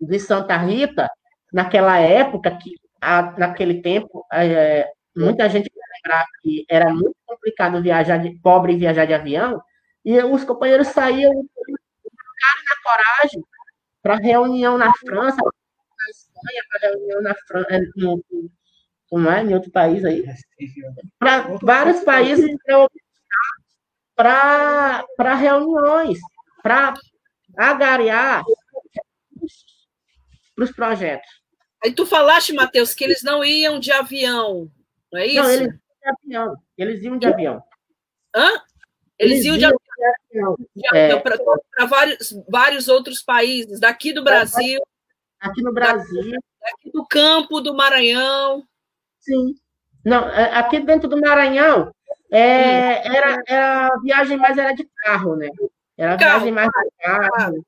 de 0.00 0.18
Santa 0.18 0.56
Rita, 0.56 1.10
naquela 1.52 1.98
época, 1.98 2.56
que 2.56 2.74
naquele 3.36 3.82
tempo, 3.82 4.24
é, 4.32 4.90
muita 5.14 5.46
gente 5.50 5.70
lembrar 5.70 6.24
que 6.42 6.64
era 6.70 6.88
muito 6.90 7.16
complicado 7.26 7.82
viajar 7.82 8.16
de 8.16 8.30
pobre 8.40 8.74
viajar 8.76 9.04
de 9.04 9.12
avião, 9.12 9.62
e 10.02 10.18
os 10.22 10.44
companheiros 10.44 10.88
saíam 10.88 11.32
na 11.34 12.76
coragem 12.82 13.44
para 14.02 14.16
reunião 14.16 14.78
na 14.78 14.90
França, 14.94 15.36
na 15.36 16.10
Espanha, 16.10 16.62
para 16.70 16.88
reunião 16.88 17.22
na 17.22 17.34
França, 17.46 17.74
é, 17.74 17.80
no, 17.94 18.24
como 19.08 19.28
é, 19.30 19.42
em 19.42 19.54
outro 19.54 19.70
país 19.70 20.04
aí, 20.04 20.24
para 21.18 21.56
vários 21.62 22.04
países 22.04 22.50
para 24.14 25.34
reuniões, 25.36 26.18
para 26.62 26.94
agariar 27.56 28.44
para 30.54 30.64
os 30.64 30.72
projetos. 30.72 31.30
Aí 31.84 31.92
tu 31.92 32.04
falaste, 32.04 32.52
Matheus, 32.52 32.92
que 32.92 33.04
eles 33.04 33.22
não 33.22 33.44
iam 33.44 33.78
de 33.78 33.92
avião, 33.92 34.70
não 35.12 35.20
é 35.20 35.26
isso? 35.26 35.42
Não, 35.42 35.50
eles 35.50 35.70
iam 35.70 35.78
de 36.02 36.08
avião. 36.08 36.56
Eles 36.76 37.02
iam 37.02 37.18
de 37.18 37.26
avião. 37.26 37.62
Hã? 38.34 38.62
Eles, 39.18 39.44
eles 39.44 39.44
iam 39.46 39.56
de 39.56 39.64
avião 39.64 40.56
é, 40.92 41.16
para 41.16 41.86
vários, 41.86 42.34
vários 42.48 42.88
outros 42.88 43.22
países, 43.22 43.80
daqui 43.80 44.12
do 44.12 44.22
Brasil. 44.22 44.80
Aqui 45.40 45.62
no 45.62 45.72
Brasil. 45.72 46.32
Daqui 46.60 46.90
do 46.92 47.06
campo 47.06 47.60
do 47.60 47.74
Maranhão. 47.74 48.66
Sim. 49.28 49.54
Não, 50.04 50.26
é, 50.30 50.56
aqui 50.56 50.80
dentro 50.80 51.08
do 51.08 51.20
Maranhão, 51.20 51.92
É, 52.30 53.06
era, 53.06 53.42
era 53.46 53.90
viagem, 54.02 54.36
mas 54.36 54.58
era 54.58 54.72
de 54.72 54.86
carro, 55.02 55.36
né? 55.36 55.48
Era 55.96 56.16
viagem 56.16 56.52
mais 56.52 56.68
de 56.68 56.90
carro. 57.02 57.64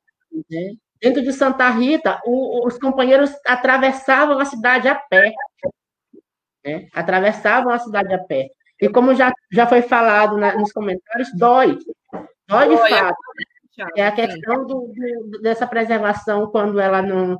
Né? 0.51 0.75
Dentro 1.01 1.23
de 1.23 1.33
Santa 1.33 1.68
Rita, 1.70 2.20
o, 2.25 2.66
os 2.66 2.79
companheiros 2.79 3.31
atravessavam 3.46 4.38
a 4.38 4.44
cidade 4.44 4.88
a 4.88 4.94
pé. 4.94 5.33
Né? 6.64 6.88
Atravessavam 6.94 7.73
a 7.73 7.79
cidade 7.79 8.12
a 8.12 8.18
pé. 8.18 8.49
E 8.81 8.88
como 8.88 9.14
já, 9.14 9.33
já 9.53 9.66
foi 9.66 9.83
falado 9.83 10.37
na, 10.37 10.55
nos 10.55 10.73
comentários, 10.73 11.29
dói. 11.37 11.79
Dói 12.46 12.68
de 12.68 12.77
fato. 12.77 13.16
É 13.96 14.07
a 14.07 14.12
questão 14.12 14.66
do, 14.66 14.92
do, 14.92 15.40
dessa 15.40 15.66
preservação 15.66 16.51
quando 16.51 16.79
ela 16.79 17.01
não. 17.03 17.38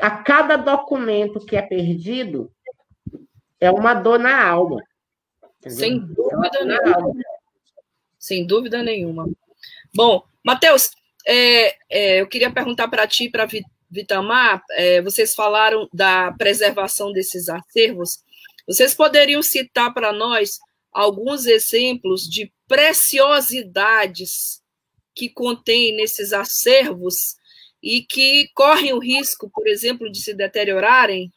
A 0.00 0.10
cada 0.10 0.56
documento 0.56 1.44
que 1.44 1.56
é 1.56 1.62
perdido 1.62 2.50
é 3.60 3.70
uma 3.70 3.94
dor 3.94 4.18
na 4.18 4.46
alma. 4.46 4.82
Entendeu? 5.58 5.78
Sem 5.78 5.98
dúvida 5.98 6.64
nenhuma. 6.64 7.24
Sem 8.18 8.46
dúvida 8.46 8.82
nenhuma. 8.82 9.28
Bom, 9.94 10.24
Matheus, 10.44 10.90
é, 11.26 11.76
é, 11.90 12.20
eu 12.20 12.26
queria 12.26 12.50
perguntar 12.50 12.88
para 12.88 13.06
ti, 13.06 13.28
para 13.28 13.46
Vitamar, 13.90 14.62
é, 14.72 15.00
vocês 15.00 15.34
falaram 15.34 15.88
da 15.92 16.32
preservação 16.32 17.12
desses 17.12 17.48
acervos. 17.48 18.22
Vocês 18.66 18.94
poderiam 18.94 19.42
citar 19.42 19.94
para 19.94 20.12
nós 20.12 20.58
alguns 20.92 21.46
exemplos 21.46 22.28
de 22.28 22.52
preciosidades 22.66 24.62
que 25.14 25.28
contém 25.28 25.96
nesses 25.96 26.32
acervos 26.32 27.36
e 27.82 28.02
que 28.02 28.48
correm 28.54 28.92
o 28.92 28.98
risco, 28.98 29.50
por 29.50 29.66
exemplo, 29.66 30.10
de 30.10 30.20
se 30.20 30.34
deteriorarem? 30.34 31.32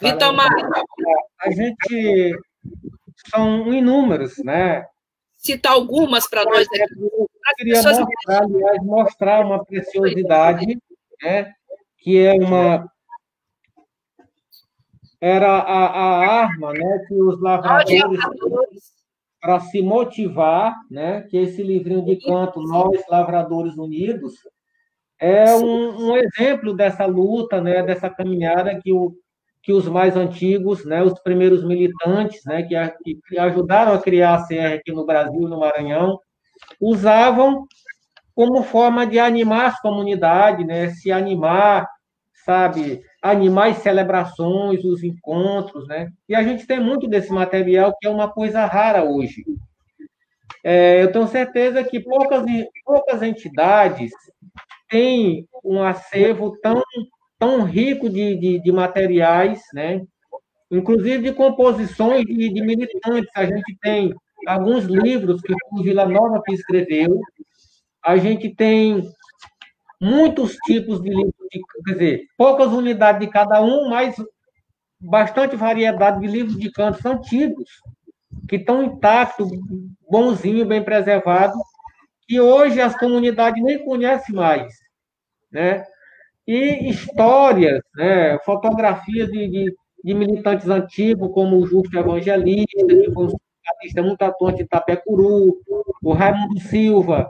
Vitamar. 0.00 0.50
A 1.40 1.50
gente 1.50 2.38
são 3.30 3.72
inúmeros, 3.72 4.38
né? 4.38 4.86
citar 5.46 5.72
algumas 5.72 6.28
para 6.28 6.44
nós 6.44 6.66
aqui. 6.66 6.94
Eu 7.00 7.28
queria 7.56 7.82
mostrar, 7.82 8.42
aliás, 8.42 8.82
mostrar 8.82 9.46
uma 9.46 9.64
preciosidade, 9.64 10.78
né, 11.22 11.52
que 11.98 12.18
é 12.18 12.32
uma 12.34 12.90
era 15.18 15.48
a, 15.48 15.86
a 15.86 16.42
arma, 16.42 16.72
né, 16.72 17.04
que 17.08 17.14
os 17.14 17.40
lavradores 17.40 18.20
para 19.40 19.60
se 19.60 19.80
motivar, 19.80 20.74
né, 20.90 21.22
que 21.22 21.36
esse 21.36 21.62
livrinho 21.62 22.04
de 22.04 22.16
canto 22.16 22.60
Nós 22.60 23.02
Lavradores 23.08 23.76
Unidos 23.76 24.34
é 25.18 25.54
um, 25.54 26.10
um 26.10 26.16
exemplo 26.16 26.74
dessa 26.74 27.06
luta, 27.06 27.60
né, 27.60 27.82
dessa 27.82 28.10
caminhada 28.10 28.78
que 28.80 28.92
o 28.92 29.14
que 29.66 29.72
os 29.72 29.88
mais 29.88 30.16
antigos, 30.16 30.84
né, 30.84 31.02
os 31.02 31.18
primeiros 31.18 31.64
militantes, 31.64 32.40
né, 32.46 32.62
que, 32.62 32.76
que 33.26 33.36
ajudaram 33.36 33.94
a 33.94 34.00
criar 34.00 34.36
a 34.36 34.46
CR 34.46 34.74
aqui 34.76 34.92
no 34.92 35.04
Brasil, 35.04 35.48
no 35.48 35.58
Maranhão, 35.58 36.20
usavam 36.80 37.66
como 38.32 38.62
forma 38.62 39.04
de 39.04 39.18
animar 39.18 39.66
as 39.66 39.80
comunidades, 39.80 40.64
né, 40.64 40.90
se 40.90 41.10
animar, 41.10 41.84
sabe, 42.44 43.02
animar 43.20 43.70
as 43.70 43.78
celebrações, 43.78 44.84
os 44.84 45.02
encontros, 45.02 45.88
né, 45.88 46.12
e 46.28 46.36
a 46.36 46.44
gente 46.44 46.64
tem 46.64 46.78
muito 46.78 47.08
desse 47.08 47.32
material 47.32 47.92
que 48.00 48.06
é 48.06 48.10
uma 48.10 48.30
coisa 48.30 48.64
rara 48.66 49.02
hoje. 49.02 49.42
É, 50.62 51.02
eu 51.02 51.10
tenho 51.10 51.26
certeza 51.26 51.82
que 51.82 51.98
poucas, 51.98 52.44
poucas 52.84 53.20
entidades 53.20 54.12
têm 54.88 55.48
um 55.64 55.82
acervo 55.82 56.56
tão 56.62 56.80
tão 57.46 57.62
rico 57.62 58.10
de, 58.10 58.36
de, 58.36 58.60
de 58.60 58.72
materiais, 58.72 59.62
né? 59.72 60.02
inclusive 60.68 61.30
de 61.30 61.32
composições 61.32 62.24
de, 62.24 62.52
de, 62.52 62.60
militantes. 62.60 63.30
A 63.36 63.44
gente 63.46 63.78
tem 63.80 64.12
alguns 64.48 64.84
livros 64.84 65.40
que 65.40 65.54
o 65.70 65.82
Vila 65.82 66.06
Nova 66.06 66.42
que 66.44 66.52
escreveu, 66.52 67.20
a 68.04 68.16
gente 68.16 68.52
tem 68.52 69.08
muitos 70.00 70.56
tipos 70.66 71.00
de 71.00 71.08
livros, 71.10 71.34
de, 71.52 71.60
quer 71.84 71.92
dizer, 71.92 72.22
poucas 72.36 72.72
unidades 72.72 73.20
de 73.20 73.32
cada 73.32 73.62
um, 73.62 73.88
mas 73.88 74.16
bastante 74.98 75.54
variedade 75.54 76.20
de 76.20 76.26
livros 76.26 76.58
de 76.58 76.70
cantos 76.72 77.06
antigos, 77.06 77.70
que 78.48 78.56
estão 78.56 78.82
intactos, 78.82 79.48
bonzinho, 80.10 80.66
bem 80.66 80.82
preservados, 80.82 81.56
que 82.26 82.40
hoje 82.40 82.80
as 82.80 82.96
comunidades 82.98 83.62
nem 83.62 83.84
conhecem 83.84 84.34
mais, 84.34 84.74
né? 85.52 85.86
E 86.46 86.88
histórias, 86.88 87.80
né, 87.94 88.38
fotografias 88.44 89.30
de, 89.30 89.48
de, 89.48 89.74
de, 90.04 90.14
militantes 90.14 90.68
antigos, 90.68 91.32
como 91.32 91.56
o 91.56 91.66
Justo 91.66 91.98
Evangelista, 91.98 92.86
que 92.86 93.10
foi 93.12 93.24
um 93.24 93.30
sindicalista 93.30 94.02
muito 94.02 94.22
atuante 94.22 94.58
de 94.58 94.62
Itapecuru, 94.64 95.58
o 96.02 96.12
Raimundo 96.12 96.60
Silva, 96.60 97.28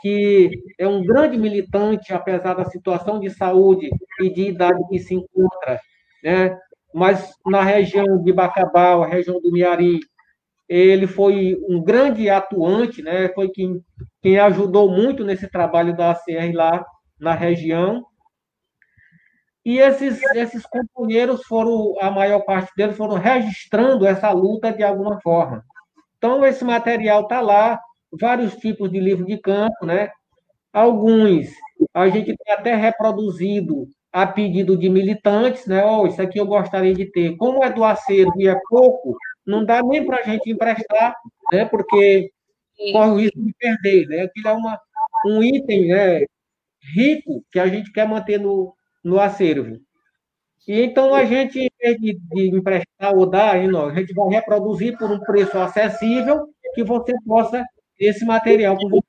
que 0.00 0.50
é 0.78 0.86
um 0.86 1.02
grande 1.02 1.38
militante, 1.38 2.12
apesar 2.12 2.54
da 2.54 2.64
situação 2.64 3.18
de 3.18 3.30
saúde 3.30 3.88
e 4.20 4.30
de 4.30 4.48
idade 4.48 4.82
que 4.88 4.98
se 4.98 5.14
encontra, 5.14 5.80
né? 6.22 6.58
mas 6.94 7.34
na 7.46 7.62
região 7.62 8.22
de 8.22 8.32
Bacabal, 8.32 9.02
a 9.02 9.06
região 9.06 9.40
do 9.40 9.52
Miari, 9.52 10.00
ele 10.68 11.06
foi 11.06 11.56
um 11.68 11.82
grande 11.82 12.28
atuante, 12.28 13.02
né? 13.02 13.28
foi 13.30 13.48
quem, 13.50 13.82
quem 14.22 14.38
ajudou 14.38 14.90
muito 14.90 15.24
nesse 15.24 15.48
trabalho 15.48 15.96
da 15.96 16.10
ACR 16.10 16.52
lá 16.54 16.84
na 17.18 17.34
região, 17.34 18.04
e 19.64 19.78
esses, 19.78 20.22
esses 20.34 20.64
companheiros 20.66 21.42
foram, 21.44 21.94
a 22.00 22.10
maior 22.10 22.40
parte 22.40 22.70
deles 22.76 22.96
foram 22.96 23.16
registrando 23.16 24.06
essa 24.06 24.30
luta 24.30 24.72
de 24.72 24.82
alguma 24.82 25.20
forma. 25.20 25.64
Então, 26.16 26.44
esse 26.44 26.64
material 26.64 27.22
está 27.22 27.40
lá, 27.40 27.78
vários 28.12 28.56
tipos 28.56 28.90
de 28.90 28.98
livro 28.98 29.24
de 29.24 29.38
campo, 29.38 29.84
né? 29.84 30.10
Alguns 30.72 31.48
a 31.94 32.08
gente 32.08 32.36
tem 32.36 32.54
até 32.54 32.74
reproduzido 32.74 33.88
a 34.12 34.26
pedido 34.26 34.76
de 34.76 34.88
militantes, 34.88 35.66
né? 35.66 35.84
Oh, 35.84 36.06
isso 36.06 36.20
aqui 36.20 36.38
eu 36.38 36.46
gostaria 36.46 36.94
de 36.94 37.06
ter. 37.06 37.36
Como 37.36 37.64
é 37.64 37.70
do 37.70 37.84
acervo 37.84 38.32
e 38.38 38.48
é 38.48 38.56
pouco, 38.68 39.16
não 39.46 39.64
dá 39.64 39.82
nem 39.82 40.04
para 40.04 40.18
a 40.18 40.22
gente 40.22 40.50
emprestar, 40.50 41.14
né? 41.52 41.64
Porque 41.66 42.30
corre 42.92 43.10
o 43.10 43.16
risco 43.16 43.42
de 43.42 43.54
perder, 43.58 44.06
né? 44.06 44.22
Aquilo 44.22 44.48
é 44.48 44.52
uma, 44.52 44.80
um 45.26 45.42
item 45.42 45.88
né? 45.88 46.24
rico 46.94 47.44
que 47.52 47.60
a 47.60 47.66
gente 47.66 47.92
quer 47.92 48.06
manter 48.08 48.38
no, 48.38 48.74
no 49.02 49.20
acervo. 49.20 49.80
E 50.68 50.80
então 50.82 51.14
a 51.14 51.24
gente, 51.24 51.58
em 51.58 51.70
vez 51.80 51.96
de, 51.98 52.18
de 52.18 52.56
emprestar 52.56 53.14
ou 53.14 53.28
dar, 53.28 53.56
a 53.56 53.94
gente 53.94 54.14
vai 54.14 54.28
reproduzir 54.28 54.96
por 54.98 55.10
um 55.10 55.20
preço 55.20 55.58
acessível 55.58 56.48
que 56.74 56.84
você 56.84 57.12
possa 57.26 57.64
esse 57.98 58.24
material 58.24 58.76
com 58.76 58.88
você. 58.88 59.06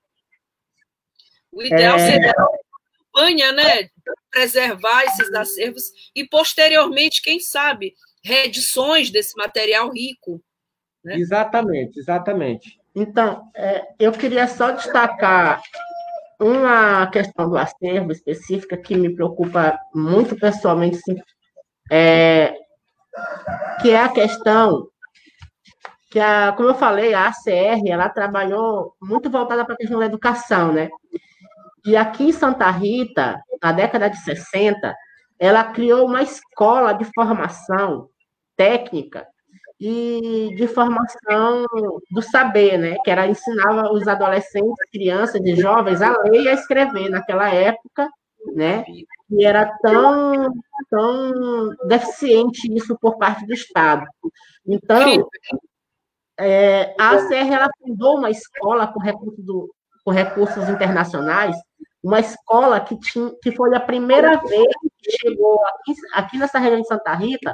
O 1.51 1.61
ideal 1.61 1.97
é... 1.97 2.11
seria 2.11 2.31
a 2.31 2.35
campanha, 3.13 3.51
né? 3.51 3.89
Preservar 4.29 5.03
esses 5.03 5.33
acervos 5.33 5.83
e, 6.15 6.25
posteriormente, 6.25 7.21
quem 7.21 7.39
sabe, 7.39 7.93
reedições 8.23 9.09
desse 9.09 9.35
material 9.35 9.91
rico. 9.91 10.41
Né? 11.03 11.15
Exatamente, 11.15 11.99
exatamente. 11.99 12.79
Então, 12.95 13.49
é, 13.55 13.83
eu 13.99 14.11
queria 14.11 14.47
só 14.47 14.71
destacar 14.71 15.61
uma 16.41 17.05
questão 17.07 17.47
do 17.47 17.57
acervo 17.57 18.11
específica 18.11 18.75
que 18.75 18.95
me 18.95 19.13
preocupa 19.13 19.79
muito 19.93 20.35
pessoalmente, 20.35 20.99
é, 21.91 22.55
que 23.79 23.91
é 23.91 24.01
a 24.01 24.09
questão 24.09 24.87
que, 26.09 26.19
a, 26.19 26.51
como 26.57 26.69
eu 26.69 26.75
falei, 26.75 27.13
a 27.13 27.27
ACR, 27.27 27.81
ela 27.87 28.09
trabalhou 28.09 28.95
muito 28.99 29.29
voltada 29.29 29.63
para 29.63 29.75
a 29.75 29.77
questão 29.77 29.99
da 29.99 30.07
educação, 30.07 30.73
né? 30.73 30.89
E 31.85 31.95
aqui 31.95 32.29
em 32.29 32.31
Santa 32.31 32.69
Rita, 32.71 33.39
na 33.61 33.71
década 33.71 34.09
de 34.09 34.17
60, 34.17 34.95
ela 35.39 35.63
criou 35.63 36.07
uma 36.07 36.23
escola 36.23 36.93
de 36.93 37.05
formação 37.13 38.09
técnica 38.57 39.27
e 39.81 40.53
de 40.55 40.67
formação 40.67 41.65
do 42.11 42.21
saber, 42.21 42.77
né? 42.77 42.97
Que 43.03 43.09
era 43.09 43.25
ensinava 43.25 43.91
os 43.91 44.07
adolescentes, 44.07 44.75
crianças 44.91 45.41
e 45.43 45.55
jovens 45.55 46.03
a 46.03 46.15
ler 46.21 46.43
e 46.43 46.49
a 46.49 46.53
escrever 46.53 47.09
naquela 47.09 47.49
época, 47.49 48.07
né? 48.53 48.85
E 49.31 49.43
era 49.43 49.65
tão, 49.81 50.53
tão 50.87 51.75
deficiente 51.87 52.71
isso 52.71 52.95
por 53.01 53.17
parte 53.17 53.43
do 53.47 53.53
Estado. 53.53 54.05
Então, 54.67 55.27
é, 56.39 56.95
a 56.99 57.15
ACR 57.15 57.51
ela 57.51 57.69
fundou 57.79 58.19
uma 58.19 58.29
escola 58.29 58.85
com 58.85 58.99
recursos, 58.99 59.43
do, 59.43 59.73
com 60.05 60.11
recursos 60.11 60.69
internacionais, 60.69 61.55
uma 62.03 62.19
escola 62.19 62.79
que, 62.79 62.99
tinha, 62.99 63.31
que 63.41 63.51
foi 63.51 63.75
a 63.75 63.79
primeira 63.79 64.37
vez 64.37 64.67
que 65.01 65.11
chegou 65.19 65.59
aqui, 65.65 65.93
aqui 66.13 66.37
nessa 66.37 66.59
região 66.59 66.81
de 66.81 66.87
Santa 66.87 67.15
Rita 67.15 67.51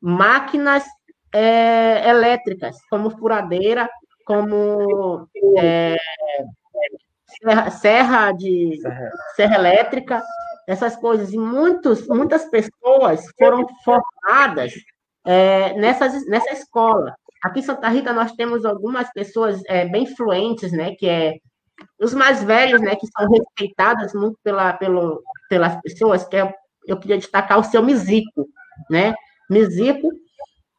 máquinas 0.00 0.84
é, 1.32 2.08
elétricas, 2.08 2.76
como 2.88 3.10
furadeira, 3.10 3.88
como 4.24 5.28
é, 5.58 5.96
serra, 7.42 7.70
serra, 7.70 8.32
de 8.32 8.80
serra 9.34 9.54
elétrica, 9.56 10.22
essas 10.66 10.96
coisas. 10.96 11.32
E 11.32 11.38
muitos, 11.38 12.06
muitas 12.06 12.44
pessoas 12.46 13.24
foram 13.38 13.66
formadas 13.84 14.72
é, 15.24 15.74
nessa, 15.74 16.08
nessa 16.26 16.52
escola. 16.52 17.14
Aqui 17.42 17.60
em 17.60 17.62
Santa 17.62 17.88
Rita 17.88 18.12
nós 18.12 18.32
temos 18.32 18.64
algumas 18.64 19.10
pessoas 19.12 19.62
é, 19.66 19.86
bem 19.86 20.02
influentes, 20.02 20.72
né, 20.72 20.94
que 20.94 21.08
é 21.08 21.34
os 21.98 22.12
mais 22.12 22.44
velhos, 22.44 22.80
né, 22.82 22.94
que 22.94 23.06
são 23.06 23.28
respeitadas 23.30 24.12
muito 24.12 24.38
pela, 24.42 24.74
pelo, 24.74 25.22
pelas 25.48 25.80
pessoas, 25.80 26.24
que 26.24 26.36
é, 26.36 26.52
eu 26.86 26.98
queria 26.98 27.16
destacar 27.16 27.58
o 27.58 27.64
seu 27.64 27.82
Misico, 27.82 28.46
né, 28.90 29.14
Misico, 29.48 30.10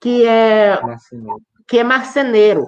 que 0.02 0.26
é, 0.28 0.80
que 1.68 1.78
é 1.78 1.84
marceneiro. 1.84 2.68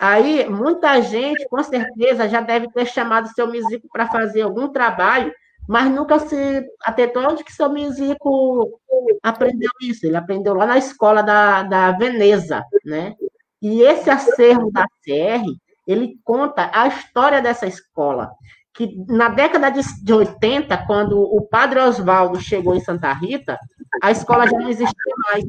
Aí, 0.00 0.48
muita 0.48 1.00
gente, 1.00 1.46
com 1.48 1.62
certeza, 1.62 2.28
já 2.28 2.40
deve 2.40 2.70
ter 2.72 2.86
chamado 2.86 3.28
seu 3.34 3.46
Misico 3.46 3.88
para 3.92 4.08
fazer 4.08 4.42
algum 4.42 4.68
trabalho, 4.68 5.32
mas 5.68 5.90
nunca 5.90 6.18
se 6.18 6.64
atentou 6.82 7.22
onde 7.22 7.44
que 7.44 7.52
seu 7.52 7.68
Misico 7.68 8.80
aprendeu 9.22 9.70
isso. 9.80 10.06
Ele 10.06 10.16
aprendeu 10.16 10.54
lá 10.54 10.66
na 10.66 10.78
escola 10.78 11.22
da, 11.22 11.62
da 11.62 11.92
Veneza, 11.92 12.64
né? 12.84 13.14
E 13.60 13.82
esse 13.82 14.10
acervo 14.10 14.72
da 14.72 14.84
CR, 15.04 15.44
ele 15.86 16.18
conta 16.24 16.68
a 16.74 16.88
história 16.88 17.40
dessa 17.40 17.66
escola, 17.66 18.32
que 18.74 18.96
na 19.06 19.28
década 19.28 19.70
de, 19.70 19.82
de 20.02 20.12
80, 20.12 20.76
quando 20.84 21.20
o 21.20 21.42
padre 21.42 21.78
Oswaldo 21.78 22.40
chegou 22.40 22.74
em 22.74 22.80
Santa 22.80 23.12
Rita, 23.12 23.56
a 24.02 24.10
escola 24.10 24.48
já 24.48 24.58
não 24.58 24.68
existia 24.68 25.14
mais. 25.30 25.44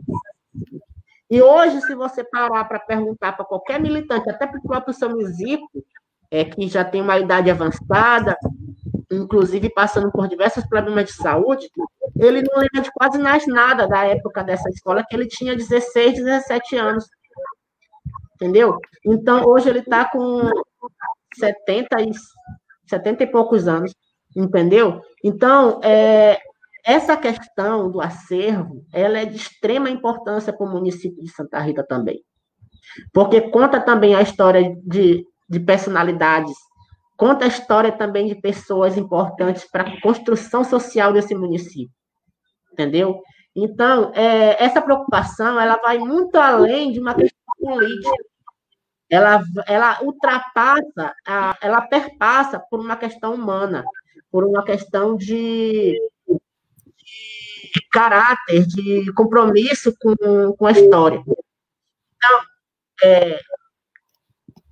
E 1.30 1.42
hoje, 1.42 1.82
se 1.82 1.96
você 1.96 2.24
parar 2.24 2.66
para 2.66 2.80
perguntar 2.80 3.34
para 3.34 3.46
qualquer 3.46 3.80
militante, 3.80 4.30
até 4.30 4.46
para 4.46 4.60
o 4.60 4.64
próprio 4.64 4.94
São 4.94 5.16
Misico, 5.16 5.68
é, 6.30 6.44
que 6.46 6.68
já 6.68 6.84
tem 6.84 7.02
uma 7.02 7.18
idade 7.18 7.50
avançada, 7.50 8.38
inclusive 9.12 9.70
passando 9.70 10.12
por 10.12 10.28
diversos 10.28 10.66
problemas 10.66 11.06
de 11.06 11.14
saúde, 11.14 11.70
ele 12.16 12.42
não 12.42 12.60
lembra 12.60 12.82
de 12.82 12.92
quase 12.92 13.18
mais 13.18 13.46
nada 13.48 13.88
da 13.88 14.06
época 14.06 14.44
dessa 14.44 14.70
escola, 14.70 15.04
que 15.08 15.16
ele 15.16 15.28
tinha 15.28 15.56
16, 15.56 16.16
17 16.16 16.76
anos. 16.76 17.06
Entendeu? 18.36 18.78
Então, 19.06 19.46
hoje 19.46 19.70
ele 19.70 19.80
está 19.80 20.06
com 20.06 20.50
70 21.36 22.02
e, 22.02 22.12
70 22.88 23.24
e 23.24 23.28
poucos 23.28 23.68
anos, 23.68 23.94
entendeu? 24.36 25.02
Então, 25.24 25.80
é, 25.84 26.40
essa 26.86 27.16
questão 27.16 27.90
do 27.90 28.02
acervo, 28.02 28.86
ela 28.94 29.20
é 29.20 29.26
de 29.26 29.38
extrema 29.38 29.90
importância 29.90 30.52
para 30.52 30.68
o 30.68 30.72
município 30.72 31.24
de 31.24 31.32
Santa 31.32 31.60
Rita 31.60 31.86
também. 31.86 32.24
Porque 33.14 33.42
conta 33.42 33.80
também 33.80 34.16
a 34.16 34.22
história 34.22 34.76
de, 34.84 35.26
de 35.50 35.60
personalidades 35.60 36.56
conta 37.24 37.46
a 37.46 37.48
história 37.48 37.92
também 37.92 38.28
de 38.28 38.36
pessoas 38.36 38.98
importantes 38.98 39.70
para 39.70 39.84
a 39.84 40.02
construção 40.02 40.64
social 40.64 41.14
desse 41.14 41.34
município, 41.36 41.96
entendeu? 42.72 43.22
Então, 43.56 44.12
é, 44.14 44.62
essa 44.62 44.82
preocupação, 44.82 45.60
ela 45.60 45.78
vai 45.78 46.00
muito 46.00 46.36
além 46.38 46.92
de 46.92 47.00
uma 47.00 47.14
questão 47.14 47.40
política. 47.60 48.12
Ela, 49.10 49.42
ela 49.68 50.02
ultrapassa, 50.02 51.14
ela 51.62 51.82
perpassa 51.84 52.60
por 52.60 52.80
uma 52.80 52.98
questão 52.98 53.36
humana, 53.36 53.86
por 54.30 54.44
uma 54.44 54.64
questão 54.66 55.16
de 55.16 55.98
caráter, 57.92 58.66
de 58.66 59.12
compromisso 59.14 59.94
com, 60.00 60.56
com 60.56 60.66
a 60.66 60.72
história. 60.72 61.22
Então, 62.16 62.42
é, 63.04 63.40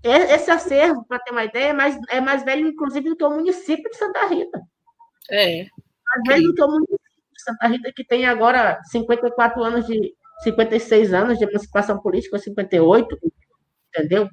esse 0.04 0.50
acervo, 0.50 1.06
para 1.08 1.20
ter 1.20 1.32
uma 1.32 1.44
ideia, 1.44 1.70
é 1.70 1.74
mais, 1.74 1.96
é 2.10 2.20
mais 2.20 2.44
velho, 2.44 2.68
inclusive, 2.68 3.10
do 3.10 3.16
que 3.16 3.24
o 3.24 3.30
município 3.30 3.90
de 3.90 3.98
Santa 3.98 4.26
Rita. 4.28 4.60
É. 5.30 5.68
Mais 6.06 6.22
velho 6.28 6.48
do 6.48 6.56
que 6.56 6.64
o 6.64 6.68
município 6.68 7.00
de 7.34 7.42
Santa 7.42 7.68
Rita, 7.68 7.94
que 7.96 8.04
tem 8.04 8.26
agora 8.26 8.82
54 8.86 9.64
anos 9.64 9.86
de. 9.86 10.16
56 10.44 11.14
anos 11.14 11.38
de 11.38 11.44
emancipação 11.44 12.00
política, 12.00 12.40
58, 12.40 13.16
entendeu? 13.90 14.28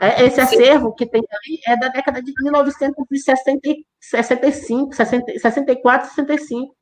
É, 0.00 0.22
esse 0.24 0.40
acervo 0.40 0.94
que 0.94 1.06
tem 1.06 1.24
ali 1.28 1.60
é 1.66 1.76
da 1.76 1.88
década 1.88 2.22
de 2.22 2.32
1965, 2.40 4.94
64, 4.94 6.08
65. 6.08 6.76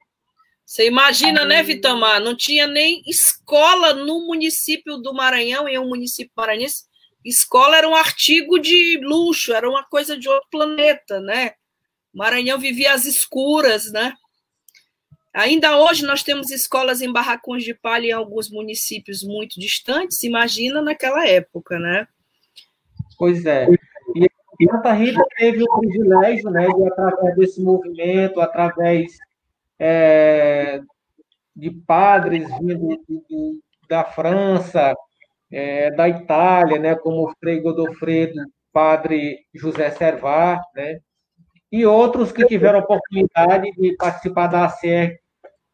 Você 0.64 0.86
imagina, 0.86 1.44
né, 1.44 1.62
Vitamar? 1.62 2.20
Não 2.20 2.36
tinha 2.36 2.66
nem 2.66 3.02
escola 3.06 3.92
no 3.92 4.26
município 4.26 4.96
do 4.96 5.12
Maranhão, 5.12 5.68
em 5.68 5.78
um 5.78 5.88
município 5.88 6.32
maranhense, 6.36 6.84
Escola 7.24 7.76
era 7.76 7.88
um 7.88 7.94
artigo 7.94 8.58
de 8.58 8.98
luxo, 9.02 9.52
era 9.52 9.68
uma 9.68 9.84
coisa 9.84 10.18
de 10.18 10.28
outro 10.28 10.48
planeta, 10.50 11.20
né? 11.20 11.52
Maranhão 12.12 12.58
vivia 12.58 12.92
às 12.92 13.04
escuras, 13.04 13.90
né? 13.92 14.14
Ainda 15.32 15.78
hoje 15.78 16.04
nós 16.04 16.22
temos 16.22 16.50
escolas 16.50 17.00
em 17.00 17.12
barracões 17.12 17.64
de 17.64 17.74
palha 17.74 18.08
em 18.08 18.12
alguns 18.12 18.50
municípios 18.50 19.22
muito 19.22 19.58
distantes, 19.58 20.22
imagina 20.24 20.82
naquela 20.82 21.26
época, 21.26 21.78
né? 21.78 22.06
Pois 23.16 23.46
é. 23.46 23.66
E 24.60 24.66
Santa 24.70 24.92
Rita 24.92 25.24
teve 25.36 25.62
o 25.62 25.78
privilégio, 25.78 26.50
né, 26.50 26.66
de 26.66 26.84
através 26.86 27.36
desse 27.36 27.62
movimento, 27.62 28.40
através 28.40 29.16
é, 29.84 30.80
de 31.56 31.72
padres 31.72 32.48
vindo 32.60 32.96
da 33.88 34.04
França, 34.04 34.94
é, 35.50 35.90
da 35.90 36.08
Itália, 36.08 36.78
né, 36.78 36.94
como 36.94 37.24
o 37.24 37.34
Frei 37.40 37.60
Godofredo, 37.60 38.40
Padre 38.72 39.40
José 39.52 39.90
Servar, 39.90 40.60
né, 40.72 41.00
e 41.70 41.84
outros 41.84 42.30
que 42.30 42.46
tiveram 42.46 42.78
a 42.78 42.82
oportunidade 42.82 43.72
de 43.72 43.96
participar 43.96 44.46
da 44.46 44.66
ACR 44.66 45.18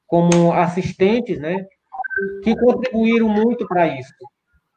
como 0.06 0.54
assistentes, 0.54 1.38
né, 1.38 1.66
que 2.42 2.56
contribuíram 2.56 3.28
muito 3.28 3.68
para 3.68 3.86
isso. 3.88 4.14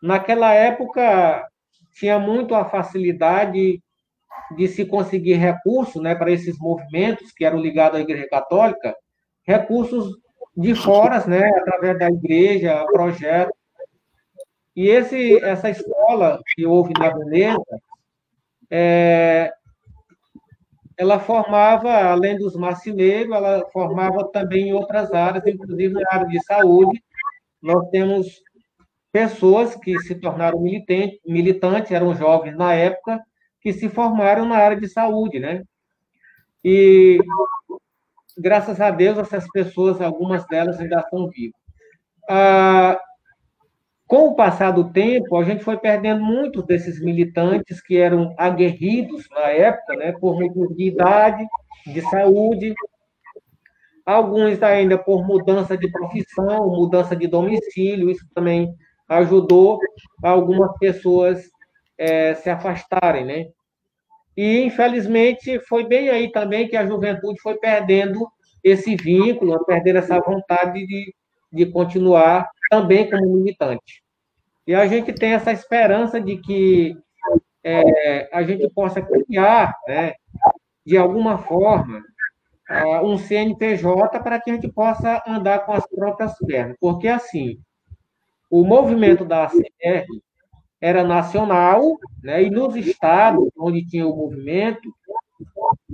Naquela 0.04 0.54
época, 0.54 1.48
tinha 1.94 2.20
muito 2.20 2.54
a 2.54 2.66
facilidade 2.66 3.82
de 4.58 4.68
se 4.68 4.86
conseguir 4.86 5.36
recursos 5.36 6.02
né, 6.04 6.16
para 6.16 6.32
esses 6.32 6.60
movimentos 6.60 7.32
que 7.32 7.46
eram 7.46 7.60
ligados 7.60 7.98
à 7.98 8.02
Igreja 8.02 8.28
Católica, 8.28 8.94
recursos 9.44 10.18
de 10.56 10.76
fora, 10.76 11.26
né, 11.28 11.48
através 11.60 11.98
da 11.98 12.10
igreja, 12.10 12.86
projetos. 12.92 13.56
E 14.76 14.88
esse, 14.88 15.44
essa 15.44 15.70
escola 15.70 16.40
que 16.54 16.66
houve 16.66 16.94
na 16.98 17.10
Veneza, 17.10 17.82
é, 18.70 19.52
ela 20.98 21.20
formava, 21.20 21.92
além 21.92 22.38
dos 22.38 22.56
marceneiros, 22.56 23.36
ela 23.36 23.68
formava 23.72 24.30
também 24.32 24.70
em 24.70 24.74
outras 24.74 25.12
áreas, 25.12 25.46
inclusive 25.46 25.94
na 25.94 26.06
área 26.12 26.28
de 26.28 26.42
saúde. 26.44 27.04
Nós 27.62 27.90
temos 27.90 28.42
pessoas 29.12 29.76
que 29.76 29.98
se 30.00 30.16
tornaram 30.16 30.62
militantes, 30.62 31.20
militantes, 31.26 31.92
eram 31.92 32.16
jovens 32.16 32.56
na 32.56 32.74
época, 32.74 33.20
que 33.60 33.74
se 33.74 33.90
formaram 33.90 34.46
na 34.46 34.58
área 34.58 34.80
de 34.80 34.88
saúde, 34.88 35.40
né? 35.40 35.64
E 36.64 37.18
graças 38.38 38.80
a 38.82 38.92
Deus 38.92 39.18
essas 39.18 39.48
pessoas, 39.52 40.02
algumas 40.02 40.46
delas 40.48 40.80
ainda 40.80 41.00
estão 41.00 41.28
vivas. 41.30 41.60
Ah, 42.30 43.00
com 44.08 44.28
o 44.28 44.36
passar 44.36 44.72
do 44.72 44.92
tempo, 44.92 45.38
a 45.38 45.44
gente 45.44 45.64
foi 45.64 45.78
perdendo 45.78 46.22
muitos 46.22 46.66
desses 46.66 47.02
militantes 47.02 47.82
que 47.82 47.98
eram 47.98 48.34
aguerridos 48.38 49.26
na 49.32 49.48
época, 49.50 49.96
né, 49.96 50.12
por 50.12 50.38
motivos 50.38 50.76
de 50.76 50.88
idade, 50.88 51.46
de 51.88 52.02
saúde, 52.02 52.74
alguns 54.06 54.62
ainda 54.62 54.98
por 54.98 55.26
mudança 55.26 55.78
de 55.78 55.90
profissão, 55.90 56.68
mudança 56.68 57.16
de 57.16 57.28
domicílio, 57.28 58.10
isso 58.10 58.26
também 58.34 58.76
ajudou 59.08 59.80
algumas 60.24 60.78
pessoas 60.78 61.50
é, 61.98 62.34
se 62.36 62.50
afastarem, 62.50 63.26
né? 63.26 63.46
E, 64.36 64.62
infelizmente, 64.62 65.60
foi 65.68 65.86
bem 65.86 66.10
aí 66.10 66.32
também 66.32 66.68
que 66.68 66.78
a 66.78 66.86
juventude 66.86 67.40
foi 67.42 67.58
perdendo 67.58 68.28
esse 68.64 68.96
vínculo, 68.96 69.64
perdendo 69.66 69.98
essa 69.98 70.20
vontade 70.20 70.86
de, 70.86 71.14
de 71.52 71.66
continuar 71.66 72.48
também 72.70 73.10
como 73.10 73.36
militante. 73.36 74.02
E 74.66 74.74
a 74.74 74.88
gente 74.88 75.12
tem 75.14 75.34
essa 75.34 75.52
esperança 75.52 76.22
de 76.22 76.38
que 76.38 76.96
é, 77.64 78.30
a 78.32 78.44
gente 78.44 78.70
possa 78.70 79.02
criar, 79.02 79.74
né, 79.88 80.14
de 80.86 80.98
alguma 80.98 81.38
forma, 81.38 82.02
um 83.04 83.18
CNPJ 83.18 84.20
para 84.22 84.40
que 84.40 84.50
a 84.50 84.54
gente 84.54 84.70
possa 84.70 85.22
andar 85.28 85.66
com 85.66 85.74
as 85.74 85.86
próprias 85.88 86.38
pernas. 86.38 86.78
Porque, 86.80 87.08
assim, 87.08 87.60
o 88.50 88.64
movimento 88.64 89.26
da 89.26 89.44
ACR 89.44 90.06
era 90.82 91.04
nacional, 91.04 92.00
né, 92.24 92.44
e 92.44 92.50
nos 92.50 92.76
estados 92.76 93.50
onde 93.58 93.86
tinha 93.86 94.08
o 94.08 94.16
movimento, 94.16 94.92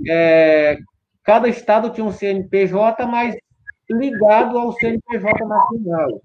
é, 0.06 0.78
cada 1.22 1.46
estado 1.48 1.90
tinha 1.90 2.06
um 2.06 2.12
CNPJ, 2.12 3.06
mas 3.06 3.36
ligado 3.90 4.58
ao 4.58 4.72
CNPJ 4.72 5.44
nacional. 5.44 6.22